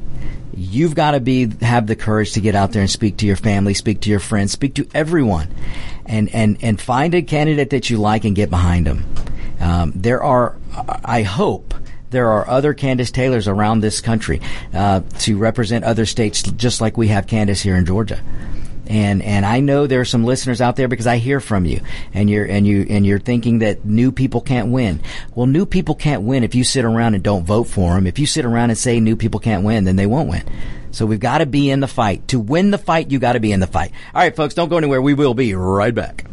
[0.54, 3.36] you've got to be have the courage to get out there and speak to your
[3.36, 5.48] family, speak to your friends, speak to everyone,
[6.06, 9.06] and and and find a candidate that you like and get behind them.
[9.60, 10.56] Um, there are,
[11.04, 11.74] I hope,
[12.10, 14.42] there are other Kandiss Taylors around this country
[14.74, 18.22] uh, to represent other states, just like we have Kandiss here in Georgia.
[18.90, 21.82] And and I know there are some listeners out there because I hear from you,
[22.14, 25.02] and you're and you and you're thinking that new people can't win.
[25.36, 28.08] Well, new people can't win if you sit around and don't vote for them.
[28.08, 30.44] If you sit around and say new people can't win, then they won't win.
[30.92, 32.30] So we've got to be in the fight.
[32.30, 33.92] To win the fight, you got to be in the fight.
[34.16, 35.02] All right, folks, don't go anywhere.
[35.02, 36.26] We will be right back.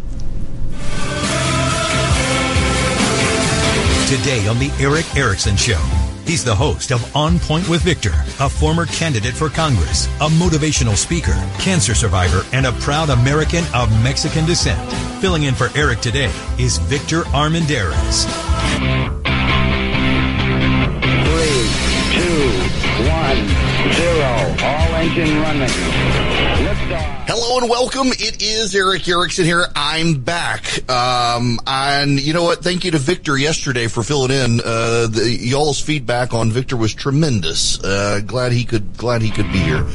[4.06, 5.80] Today on The Erick Erickson Show.
[6.26, 10.94] He's the host of On Point with Victor, a former candidate for Congress, a motivational
[10.94, 14.78] speaker, cancer survivor, and a proud American of Mexican descent.
[15.22, 18.26] Filling in for Eric today is Victor Armendariz.
[21.24, 21.64] Three,
[22.12, 22.44] two,
[23.08, 23.40] one,
[23.94, 24.56] zero.
[24.62, 26.23] All engine running.
[27.26, 28.08] Hello and welcome.
[28.08, 29.64] It is Erick Erickson here.
[29.74, 30.88] I'm back.
[30.90, 32.62] Um, and you know what?
[32.62, 34.60] Thank you to Victor yesterday for filling in.
[34.60, 37.82] Uh, the, y'all's feedback on Victor was tremendous.
[37.82, 39.86] Uh, glad he could, glad he could be here.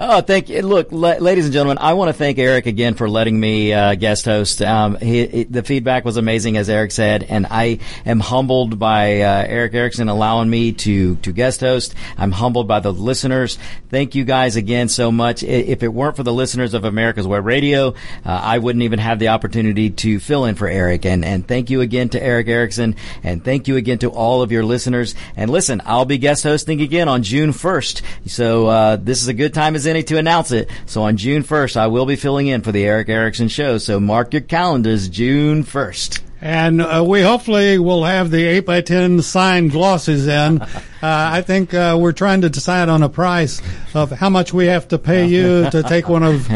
[0.00, 0.60] Oh, thank you.
[0.62, 3.94] Look, la- ladies and gentlemen, I want to thank Eric again for letting me uh,
[3.94, 4.60] guest host.
[4.60, 9.20] Um, he, he, the feedback was amazing, as Eric said, and I am humbled by
[9.20, 11.94] uh, Erick Erickson allowing me to to guest host.
[12.18, 13.56] I'm humbled by the listeners.
[13.88, 15.44] Thank you guys again so much.
[15.44, 17.92] If it weren't for the listeners of America's Web Radio, uh,
[18.24, 21.06] I wouldn't even have the opportunity to fill in for Eric.
[21.06, 24.50] And and thank you again to Erick Erickson, and thank you again to all of
[24.50, 25.14] your listeners.
[25.36, 28.02] And listen, I'll be guest hosting again on June 1st.
[28.26, 30.70] So uh, this is a good time as any to announce it.
[30.86, 33.78] So on June 1st, I will be filling in for the Erick Erickson show.
[33.78, 36.22] So mark your calendars, June 1st.
[36.44, 40.64] And uh, we hopefully will have the 8 by 10 signed glosses in.
[41.04, 43.60] Uh, I think uh, we're trying to decide on a price
[43.92, 46.50] of how much we have to pay you to take one of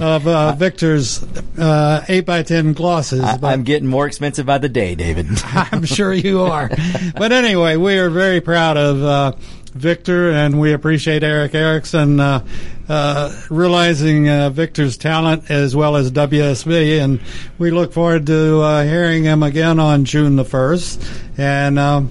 [0.00, 1.24] of uh, Victor's
[1.58, 3.20] uh, 8 by 10 glosses.
[3.24, 5.26] I, I'm getting more expensive by the day, David.
[5.44, 6.70] I'm sure you are.
[7.16, 9.32] But anyway, we are very proud of uh,
[9.74, 12.44] Victor, and we appreciate Erick Erickson uh,
[12.88, 17.20] uh, realizing uh, Victor's talent as well as WSB, and
[17.58, 21.02] we look forward to uh, hearing him again on June the first.
[21.38, 22.10] And um,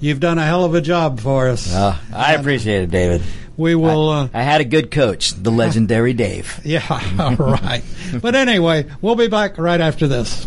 [0.00, 1.72] you've done a hell of a job for us.
[1.72, 3.22] Uh, I appreciate it, David.
[3.56, 4.08] We will.
[4.08, 6.60] Uh, I had a good coach, the legendary Dave.
[6.64, 6.82] yeah,
[7.18, 7.82] all right.
[8.20, 10.46] but anyway, we'll be back right after this.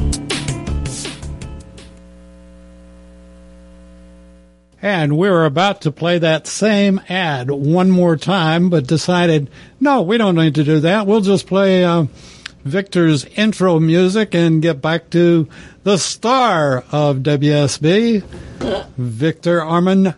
[4.81, 10.01] And we were about to play that same ad one more time, but decided, no,
[10.01, 11.05] we don't need to do that.
[11.05, 12.05] We'll just play uh,
[12.65, 15.47] Victor's intro music and get back to
[15.83, 18.23] the star of WSB,
[18.97, 20.11] Victor Armendariz.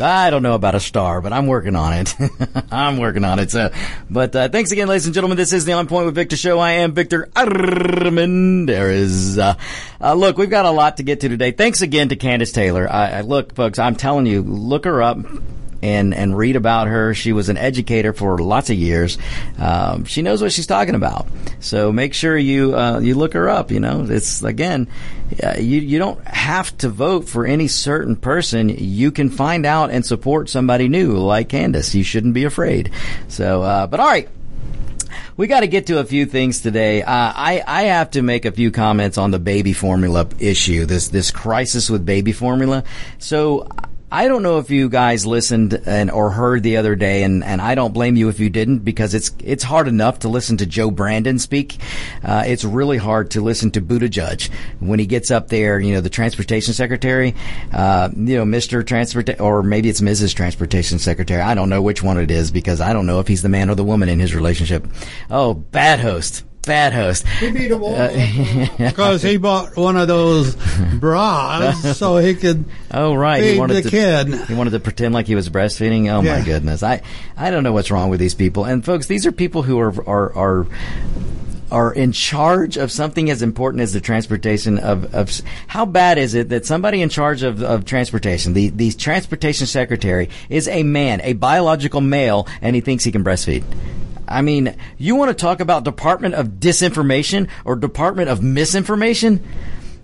[0.00, 2.14] I don't know about a star, but I'm working on it.
[2.72, 3.50] I'm working on it.
[3.50, 3.70] So,
[4.08, 5.36] but uh, thanks again, ladies and gentlemen.
[5.36, 6.58] This is the On Point with Victor show.
[6.58, 9.38] I am Victor Armendariz.
[9.38, 9.54] Uh,
[10.00, 11.52] uh, look, we've got a lot to get to today.
[11.52, 12.90] Thanks again to Kandiss Taylor.
[12.90, 15.18] I, I, look, folks, I'm telling you, look her up
[15.82, 17.14] and and read about her.
[17.14, 19.18] She was an educator for lots of years.
[19.58, 21.28] Um, she knows what she's talking about.
[21.60, 23.70] So make sure you uh, you look her up.
[23.70, 24.88] You know, it's again,
[25.58, 28.68] you you don't have to vote for any certain person.
[28.68, 31.94] You can find out and support somebody new, like Kandiss.
[31.94, 32.90] You shouldn't be afraid.
[33.28, 34.28] So, uh, but all right
[35.36, 37.02] we got to get to a few things today.
[37.02, 40.84] Uh, I I have to make a few comments on the baby formula issue.
[40.84, 42.84] This this crisis with baby formula.
[43.18, 43.66] So
[44.12, 47.60] I don't know if you guys listened and or heard the other day, and, and
[47.60, 50.66] I don't blame you if you didn't because it's it's hard enough to listen to
[50.66, 51.78] Joe Brandon speak.
[52.24, 55.78] Uh, it's really hard to listen to Buttigieg when he gets up there.
[55.78, 57.36] You know, the transportation secretary,
[57.72, 60.34] uh, you know, Mister Transport, or maybe it's Mrs.
[60.34, 61.40] Transportation Secretary.
[61.40, 63.70] I don't know which one it is because I don't know if he's the man
[63.70, 64.88] or the woman in his relationship.
[65.30, 67.26] Oh, bad host, bad host.
[67.26, 67.94] He beat him all
[68.78, 70.54] because he bought one of those
[71.00, 72.64] bras so he could.
[72.90, 74.34] Oh right, feed he wanted the to, kid.
[74.48, 76.10] He wanted to pretend like he was breastfeeding.
[76.10, 76.38] Oh Yeah.
[76.38, 77.02] my goodness, I
[77.36, 78.64] I don't know what's wrong with these people.
[78.64, 80.66] And folks, these are people who are are are.
[81.72, 85.30] Are in charge of something as important as the transportation of, of
[85.68, 90.30] how bad is it that somebody in charge of, of transportation, the, the transportation secretary,
[90.48, 93.62] is a man, a biological male, and he thinks he can breastfeed?
[94.30, 99.44] I mean, you want to talk about Department of Disinformation or Department of Misinformation?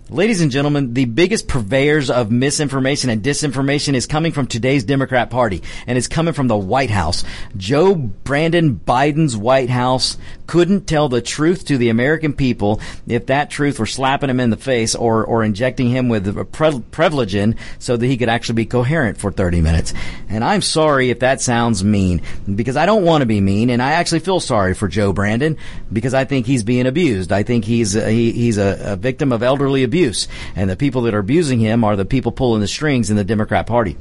[0.09, 5.29] Ladies and gentlemen, the biggest purveyors of misinformation and disinformation is coming from today's Democrat
[5.29, 7.25] Party, and it's coming from the White House.
[7.57, 10.17] Joe Brandon Biden's White House
[10.47, 14.49] couldn't tell the truth to the American people if that truth were slapping him in
[14.49, 18.65] the face or, or injecting him with a pre- so that he could actually be
[18.65, 19.93] coherent for 30 minutes.
[20.29, 22.21] And I'm sorry if that sounds mean,
[22.55, 25.57] because I don't want to be mean, and I actually feel sorry for Joe Brandon
[25.91, 27.33] because I think he's being abused.
[27.33, 29.96] I think he's he, he's a, a victim of elderly abuse,
[30.55, 33.23] and the people that are abusing him are the people pulling the strings in the
[33.23, 33.97] Democrat Party.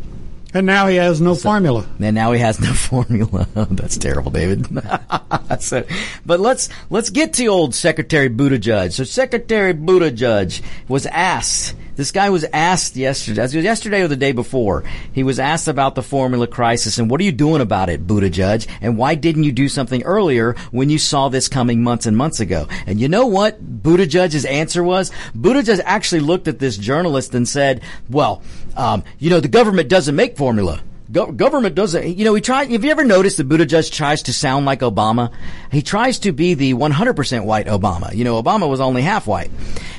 [0.55, 1.87] And now he has no formula.
[2.01, 3.47] And now he has no formula.
[3.55, 4.67] That's terrible, David.
[5.61, 5.85] so,
[6.25, 8.93] but let's let's get to old Secretary Buttigieg.
[8.93, 11.75] So Secretary Buttigieg was asked.
[11.97, 14.85] This guy was asked yesterday, yesterday or the day before.
[15.13, 18.69] He was asked about the formula crisis and what are you doing about it, Buttigieg?
[18.83, 22.41] And why didn't you do something earlier when you saw this coming months and months
[22.41, 22.69] ago?
[22.87, 25.11] And you know what Buttigieg's answer was?
[25.37, 27.81] Buttigieg actually looked at this journalist and said,
[28.11, 28.43] "Well,
[28.77, 32.71] um, you know, the government doesn't make formula." Go- government doesn't, you know, he tried,
[32.71, 35.33] have you ever noticed that Buttigieg tries to sound like Obama?
[35.71, 38.15] He tries to be the 100% white Obama.
[38.15, 39.51] You know, Obama was only half white.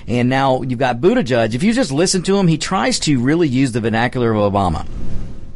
[0.08, 1.54] And now you've got Buttigieg.
[1.54, 4.86] If you just listen to him, he tries to really use the vernacular of Obama.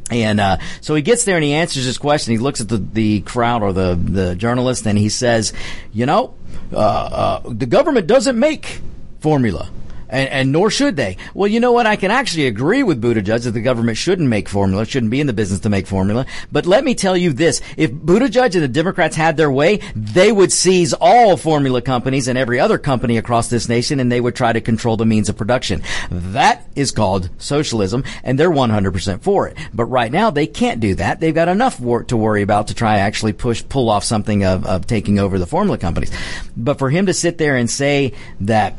[0.10, 2.32] And uh, so he gets there and he answers his question.
[2.32, 5.54] He looks at the, the crowd or the, the journalist and he says,
[5.94, 6.34] you know,
[6.74, 8.82] uh, uh, the government doesn't make
[9.20, 9.70] formula.
[10.12, 11.18] And, and nor should they.
[11.34, 11.88] Well, you know what?
[11.88, 15.28] I can actually agree with Buttigieg that the government shouldn't make formula, shouldn't be in
[15.28, 16.26] the business to make formula.
[16.52, 17.62] But let me tell you this.
[17.78, 22.38] If Buttigieg and the Democrats had their way, they would seize all formula companies and
[22.38, 25.38] every other company across this nation and they would try to control the means of
[25.38, 25.82] production.
[26.12, 29.58] That is called socialism and they're 100% for it.
[29.74, 31.22] But right now they can't do that.
[31.22, 34.66] They've got enough work to worry about to try actually push, pull off something of,
[34.66, 36.12] of taking over the formula companies.
[36.58, 38.76] But for him to sit there and say that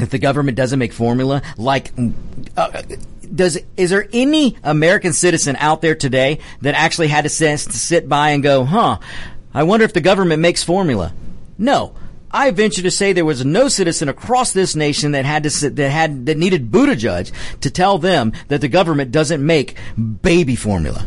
[0.00, 1.92] If the government doesn't make formula, like,
[2.56, 2.82] uh,
[3.34, 7.78] does is there any American citizen out there today that actually had to sit, to
[7.78, 8.98] sit by and go, huh?
[9.52, 11.12] I wonder if the government makes formula.
[11.58, 11.94] No.
[12.32, 15.90] I venture to say there was no citizen across this nation that had to that
[15.90, 19.76] had that needed Buttigieg to tell them that the government doesn't make
[20.22, 21.04] baby formula.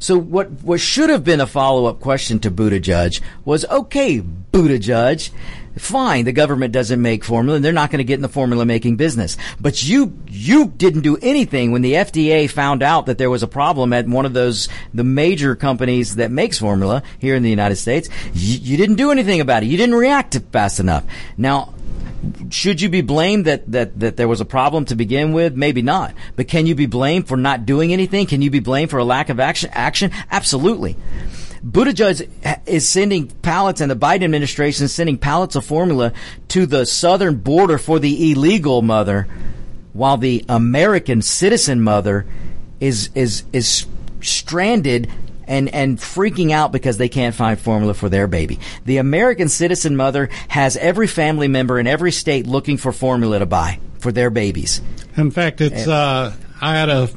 [0.00, 5.30] So what what should have been a follow up question to Buttigieg was, okay, Buttigieg,
[5.78, 8.64] fine, the government doesn't make formula and they're not going to get in the formula
[8.64, 9.36] making business.
[9.60, 13.46] But you, you didn't do anything when the FDA found out that there was a
[13.46, 17.76] problem at one of those, the major companies that makes formula here in the United
[17.76, 18.08] States.
[18.32, 19.66] You, you didn't do anything about it.
[19.66, 21.04] You didn't react fast enough.
[21.36, 21.74] Now,
[22.50, 25.54] should you be blamed that, that, that there was a problem to begin with?
[25.54, 26.14] Maybe not.
[26.36, 28.26] But can you be blamed for not doing anything?
[28.26, 29.70] Can you be blamed for a lack of action?
[29.72, 30.10] Action?
[30.30, 30.96] Absolutely.
[31.64, 32.28] Buttigieg
[32.66, 36.12] is sending pallets, and the Biden administration is sending pallets of formula
[36.48, 39.28] to the southern border for the illegal mother,
[39.92, 42.26] while the American citizen mother
[42.80, 43.86] is is is
[44.22, 45.10] stranded
[45.50, 48.60] and, and freaking out because they can't find formula for their baby.
[48.84, 53.46] The American citizen mother has every family member in every state looking for formula to
[53.46, 54.80] buy for their babies.
[55.16, 57.08] In fact, it's uh, I had a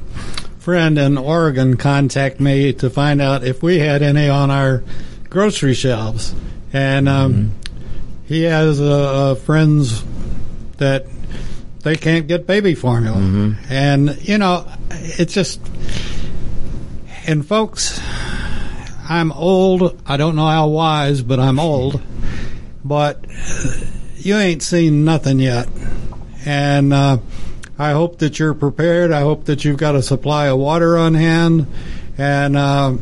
[0.58, 4.82] friend in Oregon contact me to find out if we had any on our
[5.30, 6.34] grocery shelves,
[6.72, 8.24] and um, mm-hmm.
[8.26, 10.02] he has uh, friends
[10.78, 11.06] that
[11.82, 13.72] they can't get baby formula, mm-hmm.
[13.72, 15.60] and you know, it's just
[17.26, 18.00] and folks,
[19.08, 20.00] I'm old.
[20.06, 22.00] I don't know how wise, but I'm old.
[22.84, 23.24] But
[24.16, 25.68] you ain't seen nothing yet.
[26.44, 27.18] And uh,
[27.78, 29.10] I hope that you're prepared.
[29.10, 31.66] I hope that you've got a supply of water on hand
[32.18, 32.96] and uh,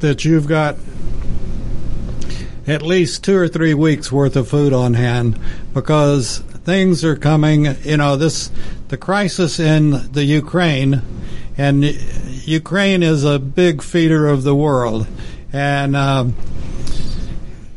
[0.00, 0.76] that you've got
[2.66, 5.38] at least two or three weeks worth of food on hand
[5.72, 7.66] because things are coming.
[7.82, 8.50] You know, this
[8.88, 11.02] the crisis in the Ukraine
[11.56, 11.84] and
[12.44, 15.06] Ukraine is a big feeder of the world,
[15.52, 16.34] and um,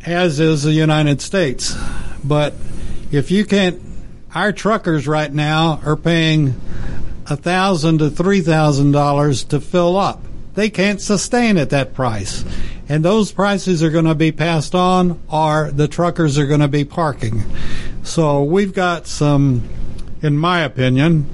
[0.06, 1.76] as is the United States.
[2.24, 2.54] But
[3.12, 3.80] if you can't,
[4.34, 6.60] our truckers right now are paying
[7.28, 10.24] a thousand to three thousand dollars to fill up.
[10.56, 12.44] They can't sustain at that price,
[12.90, 16.68] and those prices are going to be passed on, or the truckers are going to
[16.68, 17.44] be parking.
[18.02, 19.68] So we've got some,
[20.24, 21.30] in my opinion,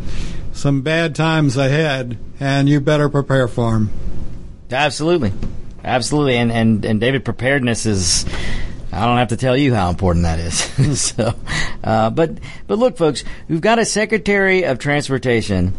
[0.51, 3.91] some bad times ahead and you better prepare for them.
[4.71, 5.31] Absolutely,
[5.83, 8.25] absolutely, and and and David, preparedness is.
[8.93, 10.99] I don't have to tell you how important that is.
[10.99, 11.33] so,
[11.81, 15.73] uh, but but look, folks, we've got a Secretary of Transportation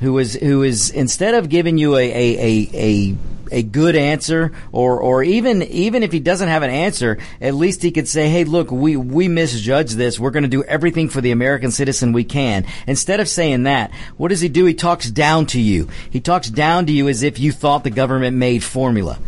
[0.00, 3.16] who is who is instead of giving you a a, a, a
[3.50, 7.82] a good answer, or or even even if he doesn't have an answer, at least
[7.82, 10.18] he could say, "Hey, look, we we misjudged this.
[10.18, 13.90] We're going to do everything for the American citizen we can." Instead of saying that,
[14.16, 14.64] what does he do?
[14.64, 15.88] He talks down to you.
[16.10, 19.18] He talks down to you as if you thought the government made formula.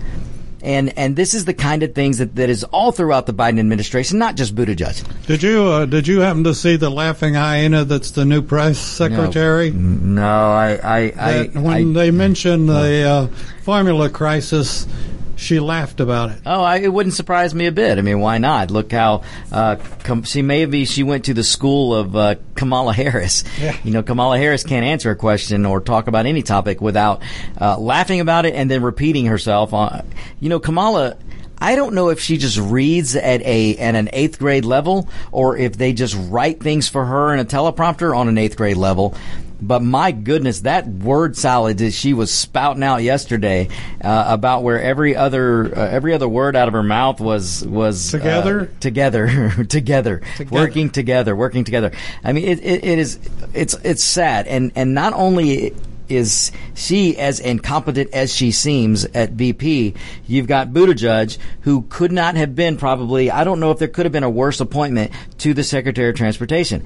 [0.66, 3.60] And and this is the kind of things that, that is all throughout the Biden
[3.60, 5.04] administration, not just Buttigieg.
[5.26, 8.76] Did you uh, did you happen to see the laughing hyena that's the new press
[8.76, 9.70] secretary?
[9.70, 13.26] No, no I I, I when I, they mentioned the uh,
[13.62, 14.88] formula crisis
[15.36, 16.38] she laughed about it.
[16.44, 17.98] Oh, I, it wouldn't surprise me a bit.
[17.98, 18.70] I mean, why not?
[18.70, 19.22] Look how
[19.52, 23.44] uh, com- she maybe she went to the school of uh, Kamala Harris.
[23.56, 23.76] Yeah.
[23.84, 27.22] You know, Kamala Harris can't answer a question or talk about any topic without
[27.58, 29.72] uh, laughing about it and then repeating herself.
[29.72, 30.06] On,
[30.40, 31.16] you know, Kamala.
[31.58, 35.56] I don't know if she just reads at a at an eighth grade level or
[35.56, 39.14] if they just write things for her in a teleprompter on an eighth grade level.
[39.60, 43.68] But my goodness, that word salad that she was spouting out yesterday
[44.02, 48.10] uh, about where every other uh, every other word out of her mouth was was
[48.10, 49.26] together, uh, together,
[49.68, 51.92] together, together, working together, working together.
[52.22, 53.18] I mean, it, it, it is
[53.54, 55.74] it's it's sad, and and not only
[56.08, 59.94] is she as incompetent as she seems at VP.
[60.26, 64.06] You've got Buttigieg, who could not have been probably, I don't know if there could
[64.06, 66.84] have been a worse appointment to the Secretary of Transportation.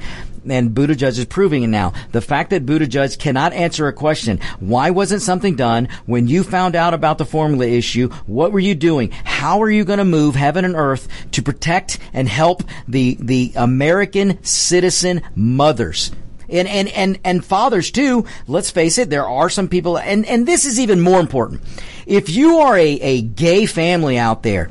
[0.49, 1.93] And Buttigieg is proving it now.
[2.13, 6.75] The fact that Buttigieg cannot answer a question, why wasn't something done when you found
[6.75, 8.09] out about the formula issue?
[8.27, 9.11] What were you doing?
[9.11, 13.53] How are you going to move heaven and earth to protect and help the, the
[13.57, 16.11] American citizen mothers?
[16.51, 18.25] And, and, and, and fathers too.
[18.47, 21.63] Let's face it, there are some people, and, and this is even more important.
[22.07, 24.71] If you are a, a gay family out there,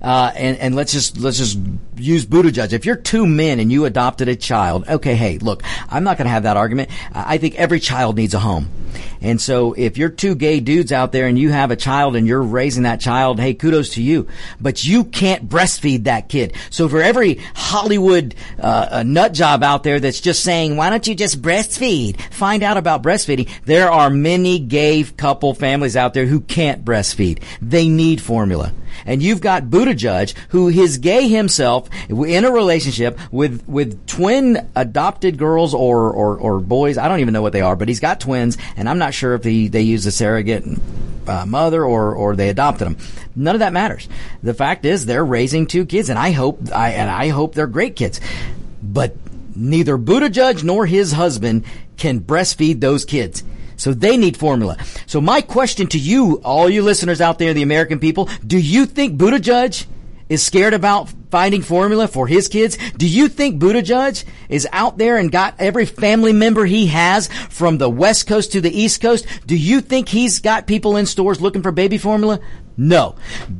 [0.00, 1.58] uh, and, and let's just let's just
[2.00, 2.72] use Buttigieg.
[2.72, 6.26] If you're two men and you adopted a child, okay, hey, look, I'm not going
[6.26, 6.90] to have that argument.
[7.12, 8.68] I think every child needs a home.
[9.20, 12.26] And so if you're two gay dudes out there and you have a child and
[12.26, 14.28] you're raising that child, hey, kudos to you.
[14.60, 16.54] But you can't breastfeed that kid.
[16.70, 21.14] So for every Hollywood uh, nut job out there that's just saying, why don't you
[21.14, 22.20] just breastfeed?
[22.32, 23.48] Find out about breastfeeding.
[23.64, 27.42] There are many gay couple families out there who can't breastfeed.
[27.60, 28.72] They need formula.
[29.06, 35.38] And you've got Buttigieg, who is gay himself, in a relationship with with twin adopted
[35.38, 36.98] girls or, or, or boys.
[36.98, 39.34] I don't even know what they are, but he's got twins, and I'm not sure
[39.34, 40.64] if he, they use a surrogate
[41.26, 42.96] uh, mother or or they adopted them.
[43.36, 44.08] None of that matters.
[44.42, 47.66] The fact is, they're raising two kids, and I hope I and I hope they're
[47.66, 48.20] great kids.
[48.82, 49.16] But
[49.54, 51.64] neither Buttigieg nor his husband
[51.96, 53.42] can breastfeed those kids.
[53.76, 54.76] So they need formula.
[55.06, 58.86] So my question to you, all you listeners out there, the American people, do you
[58.86, 59.86] think Buddha Buttigieg
[60.28, 62.76] is scared about finding formula for his kids?
[62.96, 67.78] Do you think Buttigieg is out there and got every family member he has from
[67.78, 69.26] the West Coast to the East Coast?
[69.46, 72.40] Do you think he's got people in stores looking for baby formula?
[72.80, 73.16] No.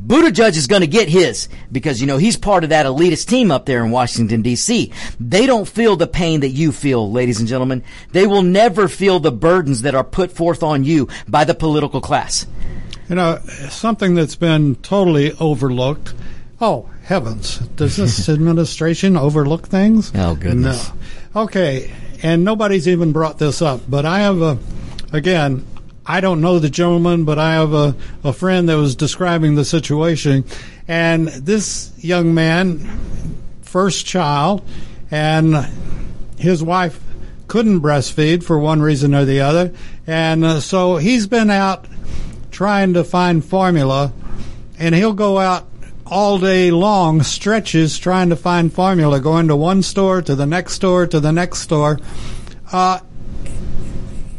[0.06, 3.50] Buttigieg is going to get his because, you know, he's part of that elitist team
[3.50, 4.92] up there in Washington, D.C.
[5.18, 7.82] They don't feel the pain that you feel, ladies and gentlemen.
[8.12, 12.00] They will never feel the burdens that are put forth on you by the political
[12.00, 12.46] class.
[13.08, 13.40] You know,
[13.70, 16.14] something that's been totally overlooked.
[16.60, 17.58] Oh, heavens.
[17.58, 20.12] Does this administration overlook things?
[20.14, 20.90] Oh, goodness.
[21.34, 21.42] No.
[21.42, 21.92] Okay,
[22.22, 24.58] and nobody's even brought this up, but I have a,
[25.12, 25.64] again,
[26.04, 27.94] I don't know the gentleman, but I have a,
[28.24, 30.44] a friend that was describing the situation.
[30.88, 32.78] And this young man,
[33.60, 34.66] first child,
[35.10, 35.54] and
[36.38, 36.98] his wife
[37.46, 39.74] couldn't breastfeed for one reason or the other.
[40.06, 41.86] And uh, so he's been out
[42.50, 44.12] trying to find formula,
[44.78, 45.68] and he'll go out
[46.10, 50.74] all day long, stretches trying to find formula, going to one store to the next
[50.74, 51.98] store to the next store.
[52.72, 53.00] Uh,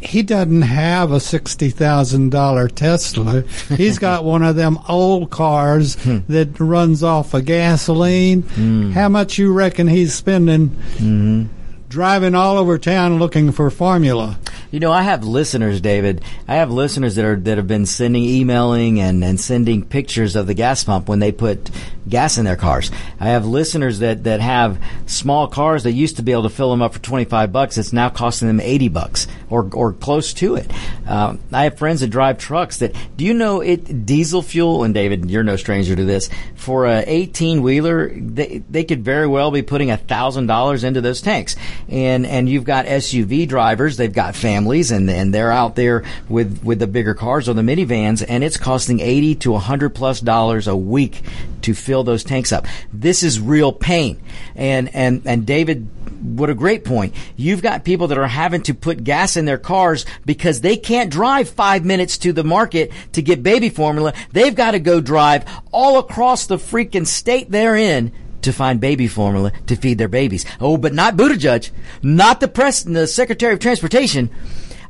[0.00, 3.42] he doesn't have a sixty thousand dollar Tesla.
[3.76, 6.18] He's got one of them old cars hmm.
[6.28, 8.42] that runs off of gasoline.
[8.42, 8.90] Hmm.
[8.92, 11.44] How much you reckon he's spending mm-hmm.
[11.88, 14.38] driving all over town looking for formula?
[14.70, 16.22] You know, I have listeners, David.
[16.46, 20.46] I have listeners that are that have been sending, emailing, and and sending pictures of
[20.46, 21.70] the gas pump when they put
[22.08, 22.90] gas in their cars.
[23.18, 26.70] I have listeners that that have small cars that used to be able to fill
[26.70, 27.78] them up for twenty five bucks.
[27.78, 30.70] It's now costing them eighty bucks or or close to it.
[31.06, 32.94] Um, I have friends that drive trucks that.
[33.16, 34.06] Do you know it?
[34.06, 36.30] Diesel fuel, and David, you're no stranger to this.
[36.54, 41.00] For a eighteen wheeler, they they could very well be putting a thousand dollars into
[41.00, 41.56] those tanks.
[41.88, 43.96] And and you've got SUV drivers.
[43.96, 47.62] They've got families, and and they're out there with with the bigger cars or the
[47.62, 51.22] minivans, and it's costing eighty to hundred plus dollars a week
[51.62, 52.66] to fill those tanks up.
[52.92, 54.20] This is real pain.
[54.54, 55.88] And and and David,
[56.22, 57.14] what a great point.
[57.36, 61.10] You've got people that are having to put gas in their cars because they can't
[61.10, 64.12] drive five minutes to the market to get baby formula.
[64.32, 68.12] They've got to go drive all across the freaking state they're in
[68.42, 70.44] to find baby formula to feed their babies.
[70.60, 71.70] Oh, but not Buttigieg,
[72.02, 74.30] not the press, the Secretary of Transportation.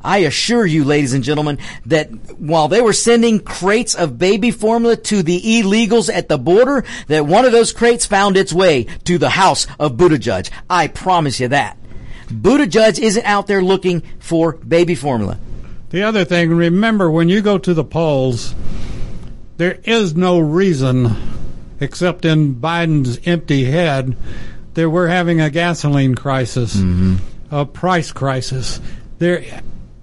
[0.03, 4.95] I assure you, ladies and gentlemen, that while they were sending crates of baby formula
[4.95, 9.17] to the illegals at the border, that one of those crates found its way to
[9.17, 10.49] the house of Buttigieg.
[10.69, 11.77] I promise you that.
[12.27, 15.37] Buttigieg isn't out there looking for baby formula.
[15.89, 18.55] The other thing, remember when you go to the polls,
[19.57, 21.15] there is no reason,
[21.81, 24.15] except in Biden's empty head,
[24.75, 27.15] that we're having a gasoline crisis, mm-hmm.
[27.53, 28.79] a price crisis.
[29.17, 29.43] There,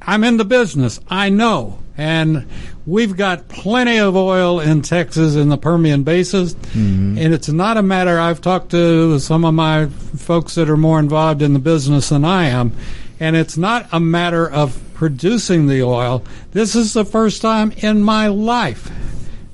[0.03, 1.01] I'm in the business.
[1.09, 1.79] I know.
[1.97, 2.47] And
[2.87, 6.47] we've got plenty of oil in Texas in the Permian Basin.
[6.47, 7.19] Mm-hmm.
[7.19, 11.01] And it's not a matter, I've talked to some of my folks that are more
[11.01, 12.73] involved in the business than I am.
[13.19, 16.25] And it's not a matter of producing the oil.
[16.53, 18.91] This is the first time in my life.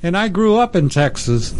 [0.05, 1.55] And I grew up in Texas.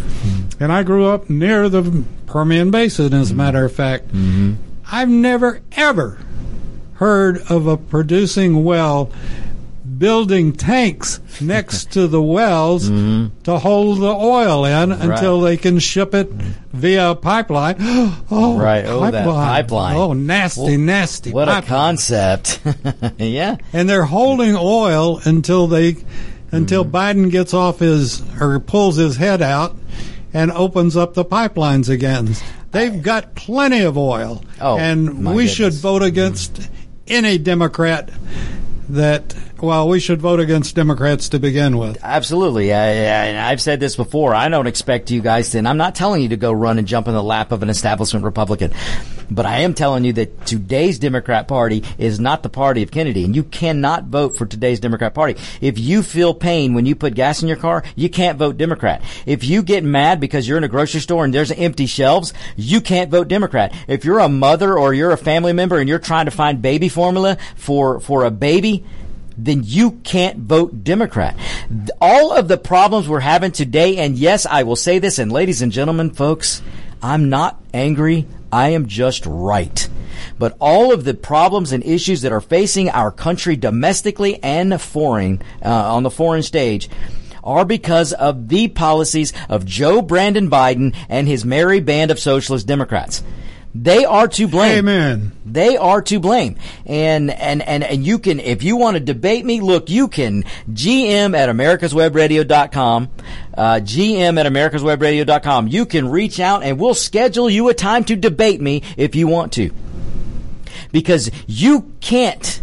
[0.61, 3.39] And I grew up near the Permian Basin, as a mm-hmm.
[3.39, 4.09] matter of fact.
[4.09, 4.55] Mm-hmm.
[4.87, 6.21] I've never, ever
[6.97, 9.11] heard of a producing well
[9.99, 13.35] building tanks next to the wells mm-hmm.
[13.45, 17.77] to hold the oil in until they can ship it via a pipeline.
[18.31, 18.85] Oh, Right.
[18.87, 19.97] Oh, that pipeline.
[19.97, 21.31] Oh, nasty, Well, nasty.
[21.31, 22.61] What a concept.
[23.19, 23.57] yeah.
[23.73, 25.97] And they're holding oil until they,
[26.55, 26.97] until Mm-hmm.
[26.97, 29.77] Biden gets off his or pulls his head out
[30.33, 32.35] and opens up the pipelines again.
[32.73, 36.69] They've got plenty of oil, Oh, and we should vote against
[37.07, 38.11] any Democrat
[38.89, 39.35] that
[39.65, 41.99] well, we should vote against Democrats to begin with.
[42.03, 42.73] Absolutely.
[42.73, 44.35] I, I've said this before.
[44.35, 46.87] I don't expect you guys to, and I'm not telling you to go run and
[46.87, 48.73] jump in the lap of an establishment Republican,
[49.31, 53.25] but I am telling you that today's Democrat Party is not the party of Kennedy,
[53.25, 55.41] and you cannot vote for today's Democrat Party.
[55.61, 59.03] If you feel pain when you put gas in your car, you can't vote Democrat.
[59.27, 62.81] If you get mad because you're in a grocery store and there's empty shelves, you
[62.81, 63.75] can't vote Democrat.
[63.89, 66.89] If you're a mother or you're a family member and you're trying to find baby
[66.89, 68.85] formula for, for a baby,
[69.37, 71.37] then you can't vote Democrat.
[72.01, 75.63] All of the problems we're having today, and yes, I will say this, and ladies
[75.63, 76.63] and gentlemen, folks,
[77.03, 78.27] I'm not angry.
[78.53, 79.89] I am just right.
[80.39, 85.43] But all of the problems and issues that are facing our country domestically and foreign,
[85.65, 86.89] uh, on the foreign stage,
[87.43, 92.67] are because of the policies of Joe Brandon Biden and his merry band of socialist
[92.67, 93.23] Democrats.
[93.75, 94.79] They are to blame.
[94.79, 95.33] Amen.
[95.45, 96.57] They are to blame.
[96.87, 100.45] And, and, and, and you can, if you want to debate me, look, you can
[100.71, 103.11] GM at americaswebradio.com,
[103.59, 105.69] uh, GM at americaswebradio.com.
[105.69, 109.27] You can reach out and we'll schedule you a time to debate me if you
[109.27, 109.73] want to.
[110.93, 112.61] Because you can't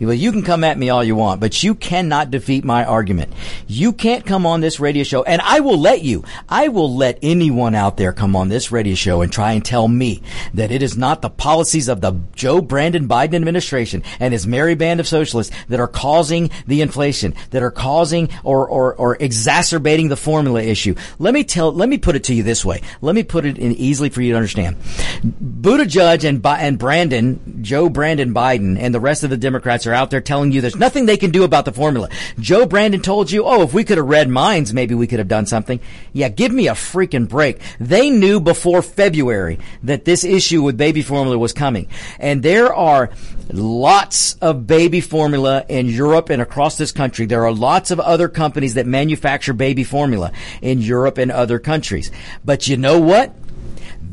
[0.00, 3.32] well, you can come at me all you want, but you cannot defeat my argument.
[3.66, 6.24] You can't come on this radio show, and I will let you.
[6.48, 9.86] I will let anyone out there come on this radio show and try and tell
[9.86, 10.22] me
[10.54, 14.74] that it is not the policies of the Joe Brandon Biden administration and his merry
[14.74, 20.08] band of socialists that are causing the inflation, that are causing or, or, or exacerbating
[20.08, 20.94] the formula issue.
[21.18, 22.82] Let me tell, let me put it to you this way.
[23.00, 24.76] Let me put it in easily for you to understand.
[25.22, 30.10] Buttigieg and, and Brandon, Joe Brandon Biden and the rest of the Democrats are out
[30.10, 32.08] there telling you there's nothing they can do about the formula.
[32.38, 35.28] Joe Brandon told you, oh, if we could have read minds, maybe we could have
[35.28, 35.80] done something.
[36.12, 37.60] Yeah, give me a freaking break.
[37.80, 41.88] They knew before February that this issue with baby formula was coming.
[42.18, 43.10] And there are
[43.52, 47.26] lots of baby formula in Europe and across this country.
[47.26, 50.32] There are lots of other companies that manufacture baby formula
[50.62, 52.10] in Europe and other countries.
[52.44, 53.34] But you know what?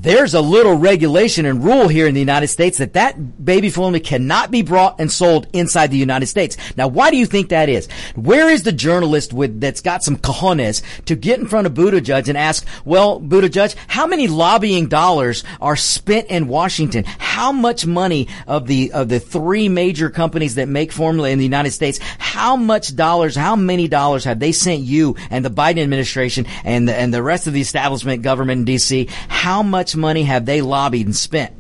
[0.02, 4.00] There's a little regulation and rule here in the United States that that baby formula
[4.00, 6.58] cannot be brought and sold inside the United States.
[6.76, 7.88] Now, why do you think that is?
[8.16, 12.28] Where is the journalist with that's got some cojones to get in front of Buttigieg
[12.28, 17.04] and ask, well, Buttigieg, how many lobbying dollars are spent in Washington?
[17.04, 21.46] How much money of the of the three major companies that make formula in the
[21.46, 25.84] United States, how much dollars, how many dollars have they sent you and the Biden
[25.84, 29.10] administration and the, and the rest of the establishment government in DC?
[29.28, 31.54] How much money have they lobbied and spent?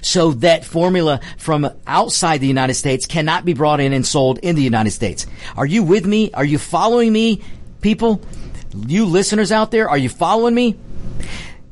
[0.00, 4.56] so that formula from outside the United States cannot be brought in and sold in
[4.56, 5.26] the United States.
[5.56, 6.32] Are you with me?
[6.32, 7.42] Are you following me,
[7.80, 8.20] people?
[8.86, 10.78] You listeners out there, are you following me?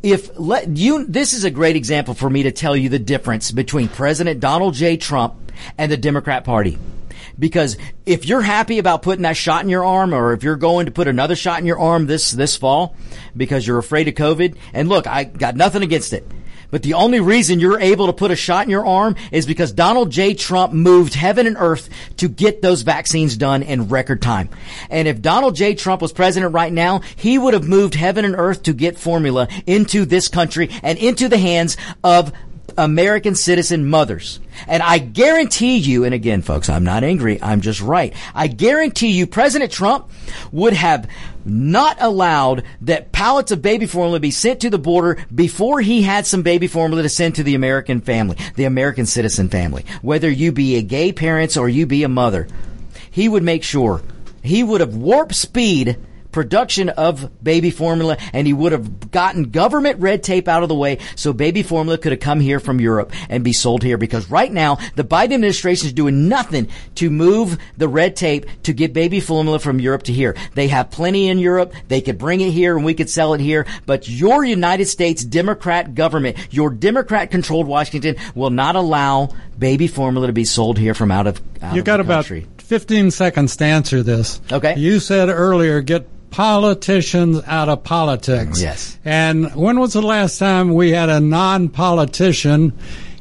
[0.03, 3.53] If let you, this is a great example for me to tell you the difference
[3.53, 4.97] between President Donald J.
[4.97, 5.35] Trump
[5.79, 6.79] and the Democrat Party.
[7.43, 7.77] Because
[8.07, 10.93] if you're happy about putting that shot in your arm, or if you're going to
[10.93, 12.95] put another shot in your arm this, this fall
[13.37, 16.25] because you're afraid of COVID, and look, I got nothing against it.
[16.71, 19.73] But the only reason you're able to put a shot in your arm is because
[19.73, 20.35] Donald J.
[20.35, 24.49] Trump moved heaven and earth to get those vaccines done in record time.
[24.89, 25.75] And if Donald J.
[25.75, 29.49] Trump was president right now, he would have moved heaven and earth to get formula
[29.67, 32.33] into this country and into the hands of
[32.77, 34.41] American citizen mothers.
[34.67, 37.43] And I guarantee you, and again, folks, I'm not angry.
[37.43, 38.15] I'm just right.
[38.35, 40.11] I guarantee you President Trump
[40.51, 41.09] would have
[41.45, 46.27] not allowed that pallets of baby formula be sent to the border before he had
[46.27, 49.85] some baby formula to send to the American family, the American citizen family.
[50.03, 52.47] Whether you be a gay parent or you be a mother,
[53.11, 54.03] he would make sure
[54.43, 55.99] he would have warp speed
[56.33, 60.75] production of baby formula and he would have gotten government red tape out of the
[60.75, 64.31] way so baby formula could have come here from Europe and be sold here because
[64.31, 68.93] right now the Biden administration is doing nothing to move the red tape to get
[68.93, 70.37] baby formula from Europe to here.
[70.55, 71.75] They have plenty in Europe.
[71.89, 73.67] They could bring it here and we could sell it here.
[73.87, 79.29] But your United States Democrat government, your Democrat controlled Washington will not allow
[79.59, 82.47] baby formula to be sold here from out of out You of got about country.
[82.59, 84.41] 15 seconds to answer this.
[84.51, 84.77] Okay.
[84.77, 88.61] You said earlier, get politicians out of politics.
[88.61, 88.99] Yes.
[89.05, 92.73] And when was the last time we had a non politician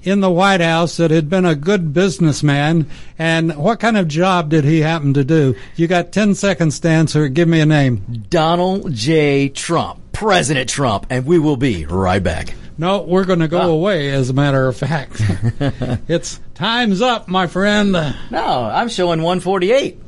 [0.04, 2.88] in the White House that had been a good businessman?
[3.20, 5.56] And what kind of job did he happen to do?
[5.76, 7.28] You got 10 seconds to answer.
[7.28, 8.26] Give me a name.
[8.30, 9.50] Donald J.
[9.50, 12.56] Trump, President Trump, and we will be right back.
[12.78, 13.72] No, we're going to go Oh.
[13.74, 15.22] away, as a matter of fact.
[16.08, 17.92] it's time's up, my friend.
[17.92, 20.00] No, I'm showing 148.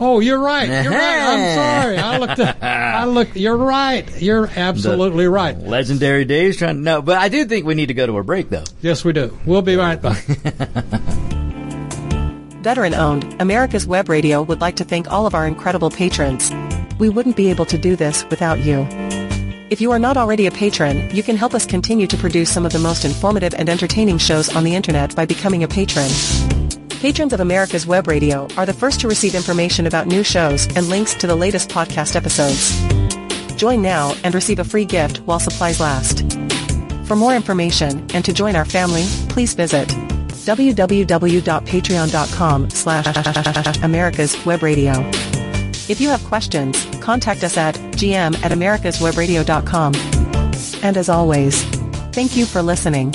[0.00, 0.68] Oh, you're right.
[0.68, 1.18] You're right.
[1.20, 1.98] I'm sorry.
[1.98, 2.38] I looked.
[2.40, 3.36] At, I looked.
[3.36, 4.20] You're right.
[4.20, 5.56] You're absolutely right.
[5.56, 8.24] Legendary days trying to no, but I do think we need to go to a
[8.24, 8.64] break though.
[8.80, 9.38] Yes, we do.
[9.46, 10.24] We'll be right back.
[12.64, 16.50] Veteran owned, America's Web Radio would like to thank all of our incredible patrons.
[16.98, 18.86] We wouldn't be able to do this without you.
[19.68, 22.64] If you are not already a patron, you can help us continue to produce some
[22.64, 26.08] of the most informative and entertaining shows on the internet by becoming a patron.
[27.04, 30.88] Patrons of America's Web Radio are the first to receive information about new shows and
[30.88, 32.72] links to the latest podcast episodes.
[33.56, 36.20] Join now and receive a free gift while supplies last.
[37.06, 44.92] For more information and to join our family, please visit www.patreon.com slash America's Web Radio.
[45.90, 49.94] If you have questions, contact us at gm at americaswebradio.com.
[50.82, 51.64] And as always,
[52.12, 53.12] thank you for listening.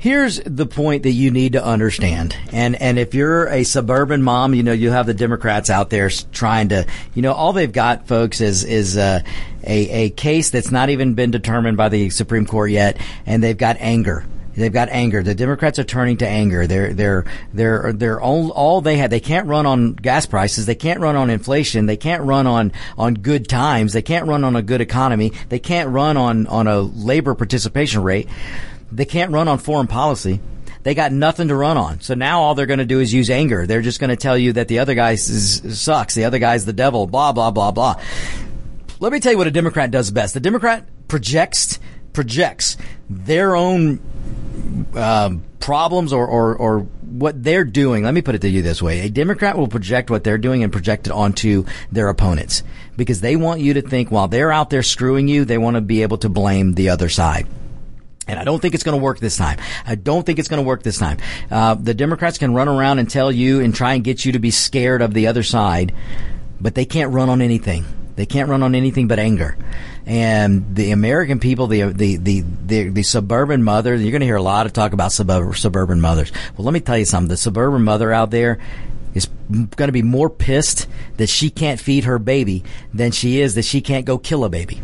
[0.00, 2.34] Here's the point that you need to understand.
[2.52, 6.08] And, and if you're a suburban mom, you know, you have the Democrats out there
[6.32, 9.20] trying to, you know, all they've got, folks, is, is, uh,
[9.62, 13.58] a, a case that's not even been determined by the Supreme Court yet, and they've
[13.58, 14.24] got anger.
[14.54, 15.22] They've got anger.
[15.22, 16.66] The Democrats are turning to anger.
[16.66, 19.10] They're they're they're they're all all they have.
[19.10, 20.66] They can't run on gas prices.
[20.66, 21.86] They can't run on inflation.
[21.86, 23.92] They can't run on on good times.
[23.92, 25.32] They can't run on a good economy.
[25.50, 28.28] They can't run on on a labor participation rate.
[28.92, 30.40] They can't run on foreign policy.
[30.82, 32.00] They got nothing to run on.
[32.00, 33.66] So now all they're going to do is use anger.
[33.66, 36.14] They're just going to tell you that the other guy is, sucks.
[36.14, 37.06] The other guy's the devil.
[37.06, 38.00] Blah blah blah blah.
[38.98, 40.34] Let me tell you what a Democrat does best.
[40.34, 41.78] The Democrat projects
[42.12, 42.76] projects
[43.08, 44.00] their own
[44.94, 48.04] um, problems or, or, or what they're doing.
[48.04, 49.00] Let me put it to you this way.
[49.00, 52.62] A Democrat will project what they're doing and project it onto their opponents
[52.96, 55.80] because they want you to think while they're out there screwing you, they want to
[55.80, 57.46] be able to blame the other side.
[58.28, 59.58] And I don't think it's going to work this time.
[59.86, 61.18] I don't think it's going to work this time.
[61.50, 64.38] Uh, the Democrats can run around and tell you and try and get you to
[64.38, 65.92] be scared of the other side,
[66.60, 67.84] but they can't run on anything.
[68.16, 69.56] They can't run on anything but anger.
[70.04, 74.36] And the American people, the the the the, the suburban mother, you're going to hear
[74.36, 76.30] a lot of talk about sub- suburban mothers.
[76.56, 77.28] Well, let me tell you something.
[77.28, 78.58] The suburban mother out there
[79.14, 82.62] is going to be more pissed that she can't feed her baby
[82.92, 84.80] than she is that she can't go kill a baby.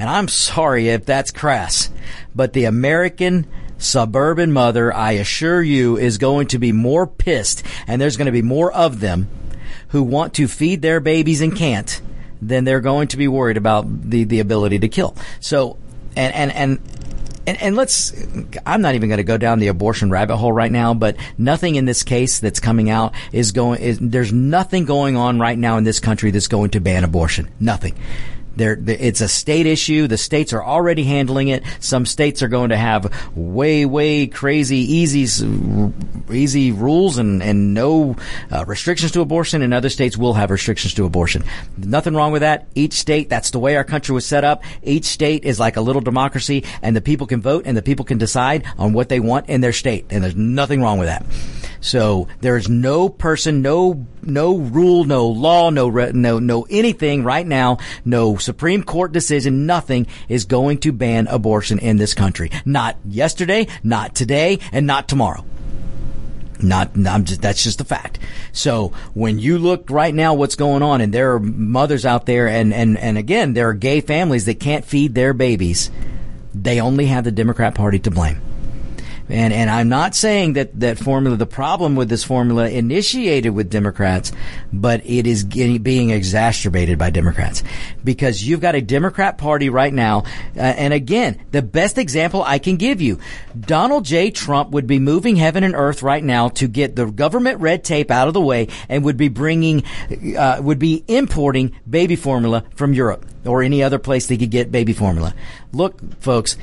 [0.00, 1.90] And I'm sorry if that's crass,
[2.34, 3.46] but the American
[3.78, 8.32] suburban mother, I assure you, is going to be more pissed, and there's going to
[8.32, 9.28] be more of them
[9.88, 12.00] who want to feed their babies and can't
[12.42, 15.14] then they're going to be worried about the, the ability to kill.
[15.40, 15.76] So,
[16.16, 16.80] and, and, and,
[17.46, 18.14] and, and let's,
[18.64, 21.74] I'm not even going to go down the abortion rabbit hole right now, but nothing
[21.74, 25.76] in this case that's coming out is going, is, there's nothing going on right now
[25.76, 27.50] in this country that's going to ban abortion.
[27.60, 27.98] Nothing.
[28.60, 30.06] They're, it's a state issue.
[30.06, 31.62] The states are already handling it.
[31.80, 35.22] Some states are going to have way, way crazy, easy,
[36.30, 38.16] easy rules and, and no
[38.52, 41.42] uh, restrictions to abortion, and other states will have restrictions to abortion.
[41.78, 42.68] Nothing wrong with that.
[42.74, 44.62] Each state, that's the way our country was set up.
[44.82, 48.04] Each state is like a little democracy, and the people can vote and the people
[48.04, 51.24] can decide on what they want in their state, and there's nothing wrong with that.
[51.80, 57.46] So there is no person, no no rule, no law, no no no anything right
[57.46, 62.50] now, no Supreme Court decision, nothing is going to ban abortion in this country.
[62.64, 65.44] Not yesterday, not today, and not tomorrow.
[66.62, 68.18] Not, I'm just, that's just a fact.
[68.52, 72.48] So when you look right now what's going on and there are mothers out there
[72.48, 75.90] and, and, and again, there are gay families that can't feed their babies.
[76.54, 78.42] They only have the Democrat Party to blame.
[79.30, 81.36] And and I'm not saying that that formula.
[81.36, 84.32] The problem with this formula initiated with Democrats,
[84.72, 87.62] but it is getting, being exacerbated by Democrats
[88.02, 90.24] because you've got a Democrat Party right now.
[90.56, 93.18] Uh, and again, the best example I can give you,
[93.58, 94.30] Donald J.
[94.30, 98.10] Trump would be moving heaven and earth right now to get the government red tape
[98.10, 99.84] out of the way and would be bringing,
[100.36, 104.70] uh, would be importing baby formula from Europe or any other place they could get
[104.70, 105.34] baby formula.
[105.72, 106.56] Look, folks,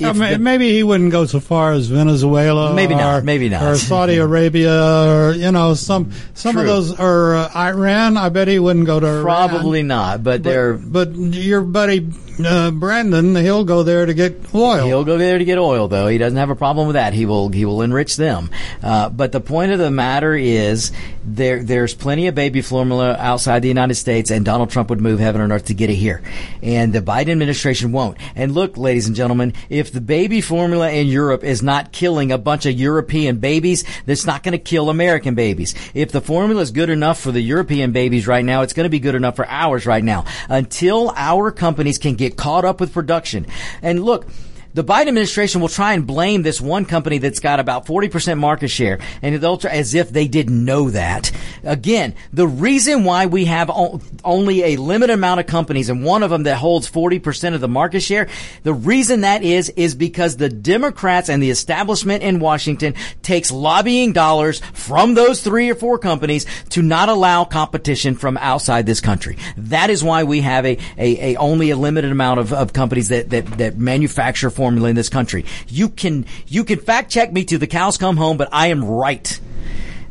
[0.00, 3.62] Mean, the- maybe he wouldn't go so far as Venezuela, Maybe not, or, maybe not.
[3.62, 8.16] or Saudi Arabia, or you know, some some of those, or uh, Iran.
[8.16, 9.22] I bet he wouldn't go to Iran.
[9.22, 12.08] probably not, but they're But your buddy
[12.44, 14.86] uh, Brandon, he'll go there to get oil.
[14.86, 16.06] He'll go there to get oil, though.
[16.06, 17.12] He doesn't have a problem with that.
[17.12, 18.50] He will he will enrich them.
[18.82, 20.92] Uh, but the point of the matter is,
[21.24, 25.20] there there's plenty of baby formula outside the United States, and Donald Trump would move
[25.20, 26.22] heaven and earth to get it here,
[26.62, 28.16] and the Biden administration won't.
[28.34, 32.38] And look, ladies and gentlemen, if the baby formula in Europe is not killing a
[32.38, 35.74] bunch of European babies, that's not going to kill American babies.
[35.94, 38.90] If the formula is good enough for the European babies right now, it's going to
[38.90, 40.24] be good enough for ours right now.
[40.48, 43.46] Until our companies can get caught up with production.
[43.82, 44.26] And look,
[44.74, 48.68] the Biden administration will try and blame this one company that's got about 40% market
[48.68, 51.32] share and they'll try as if they didn't know that.
[51.64, 56.22] Again, the reason why we have o- only a limited amount of companies and one
[56.22, 58.28] of them that holds 40% of the market share,
[58.62, 64.12] the reason that is, is because the Democrats and the establishment in Washington takes lobbying
[64.12, 69.36] dollars from those three or four companies to not allow competition from outside this country.
[69.56, 73.08] That is why we have a, a, a only a limited amount of, of companies
[73.08, 75.46] that, that, that manufacture formula in this country.
[75.68, 78.84] You can, you can fact check me to the cows come home, but I am
[78.84, 79.40] right.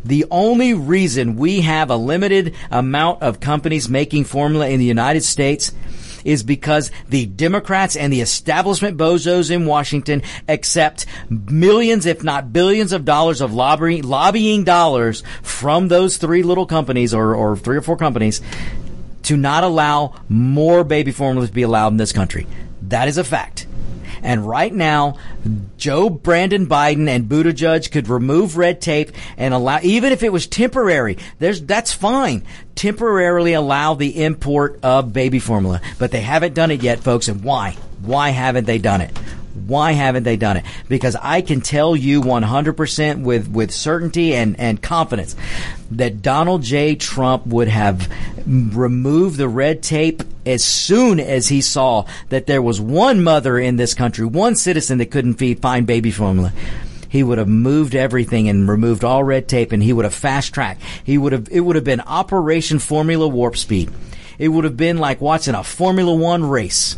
[0.04, 5.22] The only reason we have a limited amount of companies making formula in the United
[5.24, 5.72] States
[6.26, 12.91] is because the Democrats and the establishment bozos in Washington accept millions, if not billions
[12.91, 17.82] of dollars of lobbying, lobbying dollars from those three little companies or, or three or
[17.82, 18.41] four companies
[19.22, 22.47] to not allow more baby formula to be allowed in this country.
[22.82, 23.68] That is a fact.
[24.22, 25.17] And right now,
[25.78, 30.47] Joe Brandon Biden and Buttigieg could remove red tape and allow, even if it was
[30.47, 32.43] temporary, there's, that's fine.
[32.76, 35.82] Temporarily allow the import of baby formula.
[35.97, 37.28] But they haven't done it yet, folks.
[37.28, 37.78] And why?
[38.01, 39.11] Why haven't they done it?
[39.68, 40.66] Why haven't they done it?
[40.88, 45.36] Because I can tell you 100% with, with certainty and, and confidence
[45.91, 46.95] that Donald J.
[46.95, 48.12] Trump would have
[48.45, 53.76] removed the red tape as soon as he saw that there was one mother in
[53.76, 56.51] this country, one citizen that couldn't feed, find baby formula
[57.10, 60.53] he would have moved everything and removed all red tape and he would have fast
[60.53, 60.82] tracked.
[61.03, 63.91] He would have, it would have been Operation Formula Warp Speed.
[64.40, 66.94] It would have been like watching a Formula One race,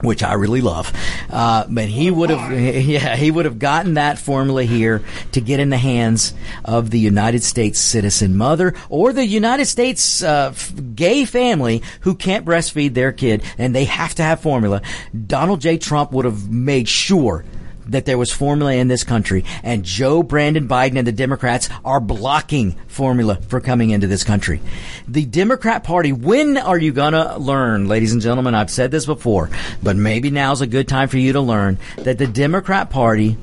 [0.00, 0.90] which I really love.
[1.30, 2.50] Uh, but he would have,
[2.84, 5.02] yeah, he would have gotten that formula here
[5.32, 6.32] to get in the hands
[6.64, 10.54] of the United States citizen mother or the United States uh,
[10.94, 14.80] gay family who can't breastfeed their kid and they have to have formula.
[15.26, 15.76] Donald J.
[15.76, 17.44] Trump would have made sure
[17.86, 22.00] that there was formula in this country, and Joe Brandon Biden and the Democrats are
[22.00, 24.60] blocking formula for coming into this country.
[25.08, 28.54] The Democrat Party, when are you gonna learn, ladies and gentlemen?
[28.54, 29.50] I've said this before,
[29.82, 33.36] but maybe now's a good time for you to learn that the Democrat Party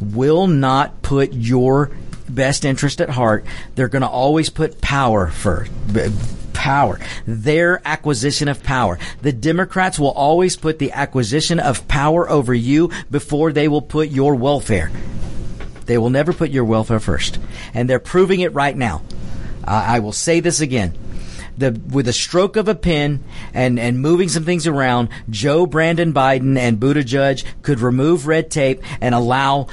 [0.00, 1.90] will not put your
[2.28, 3.44] best interest at heart.
[3.74, 5.70] They're going to always put power first.
[6.66, 6.98] Power,
[7.28, 8.98] their acquisition of power.
[9.22, 14.08] The Democrats will always put the acquisition of power over you before they will put
[14.08, 14.90] your welfare.
[15.84, 17.38] They will never put your welfare first.
[17.72, 19.02] And they're proving it right now.
[19.62, 20.98] Uh, I will say this again.
[21.58, 26.12] The, with a stroke of a pen and, and moving some things around, Joe Brandon
[26.12, 29.68] Biden and Buttigieg could remove red tape and allow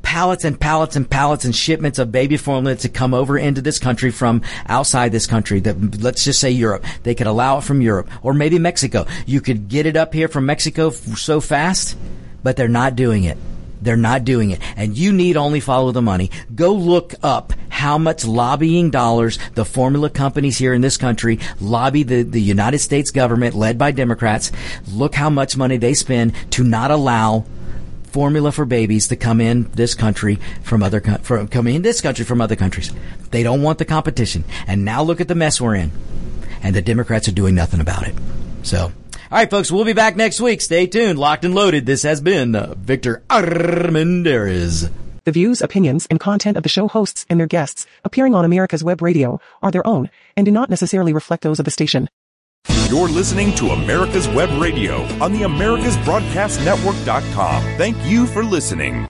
[0.00, 3.78] pallets and pallets and pallets and shipments of baby formula to come over into this
[3.78, 5.60] country from outside this country.
[5.60, 6.84] That let's just say Europe.
[7.02, 9.06] They could allow it from Europe or maybe Mexico.
[9.26, 11.98] You could get it up here from Mexico so fast,
[12.42, 13.36] but they're not doing it.
[13.86, 14.60] They're not doing it.
[14.76, 16.32] And you need only follow the money.
[16.54, 22.02] Go look up how much lobbying dollars the formula companies here in this country lobby
[22.02, 24.50] the, the United States government led by Democrats.
[24.90, 27.44] Look how much money they spend to not allow
[28.06, 32.24] formula for babies to come in this country from other from coming in this country
[32.24, 32.92] from other countries.
[33.30, 34.42] They don't want the competition.
[34.66, 35.92] And now look at the mess we're in.
[36.62, 38.14] And the Democrats are doing nothing about it.
[38.62, 38.90] So
[39.30, 40.60] all right, folks, we'll be back next week.
[40.60, 41.18] Stay tuned.
[41.18, 41.84] Locked and loaded.
[41.84, 44.88] This has been uh, Victor Armendariz.
[45.24, 48.84] The views, opinions, and content of the show hosts and their guests appearing on America's
[48.84, 52.08] Web Radio are their own and do not necessarily reflect those of the station.
[52.88, 57.62] You're listening to America's Web Radio on the AmericasBroadcastNetwork.com.
[57.76, 59.04] Thank you for listening.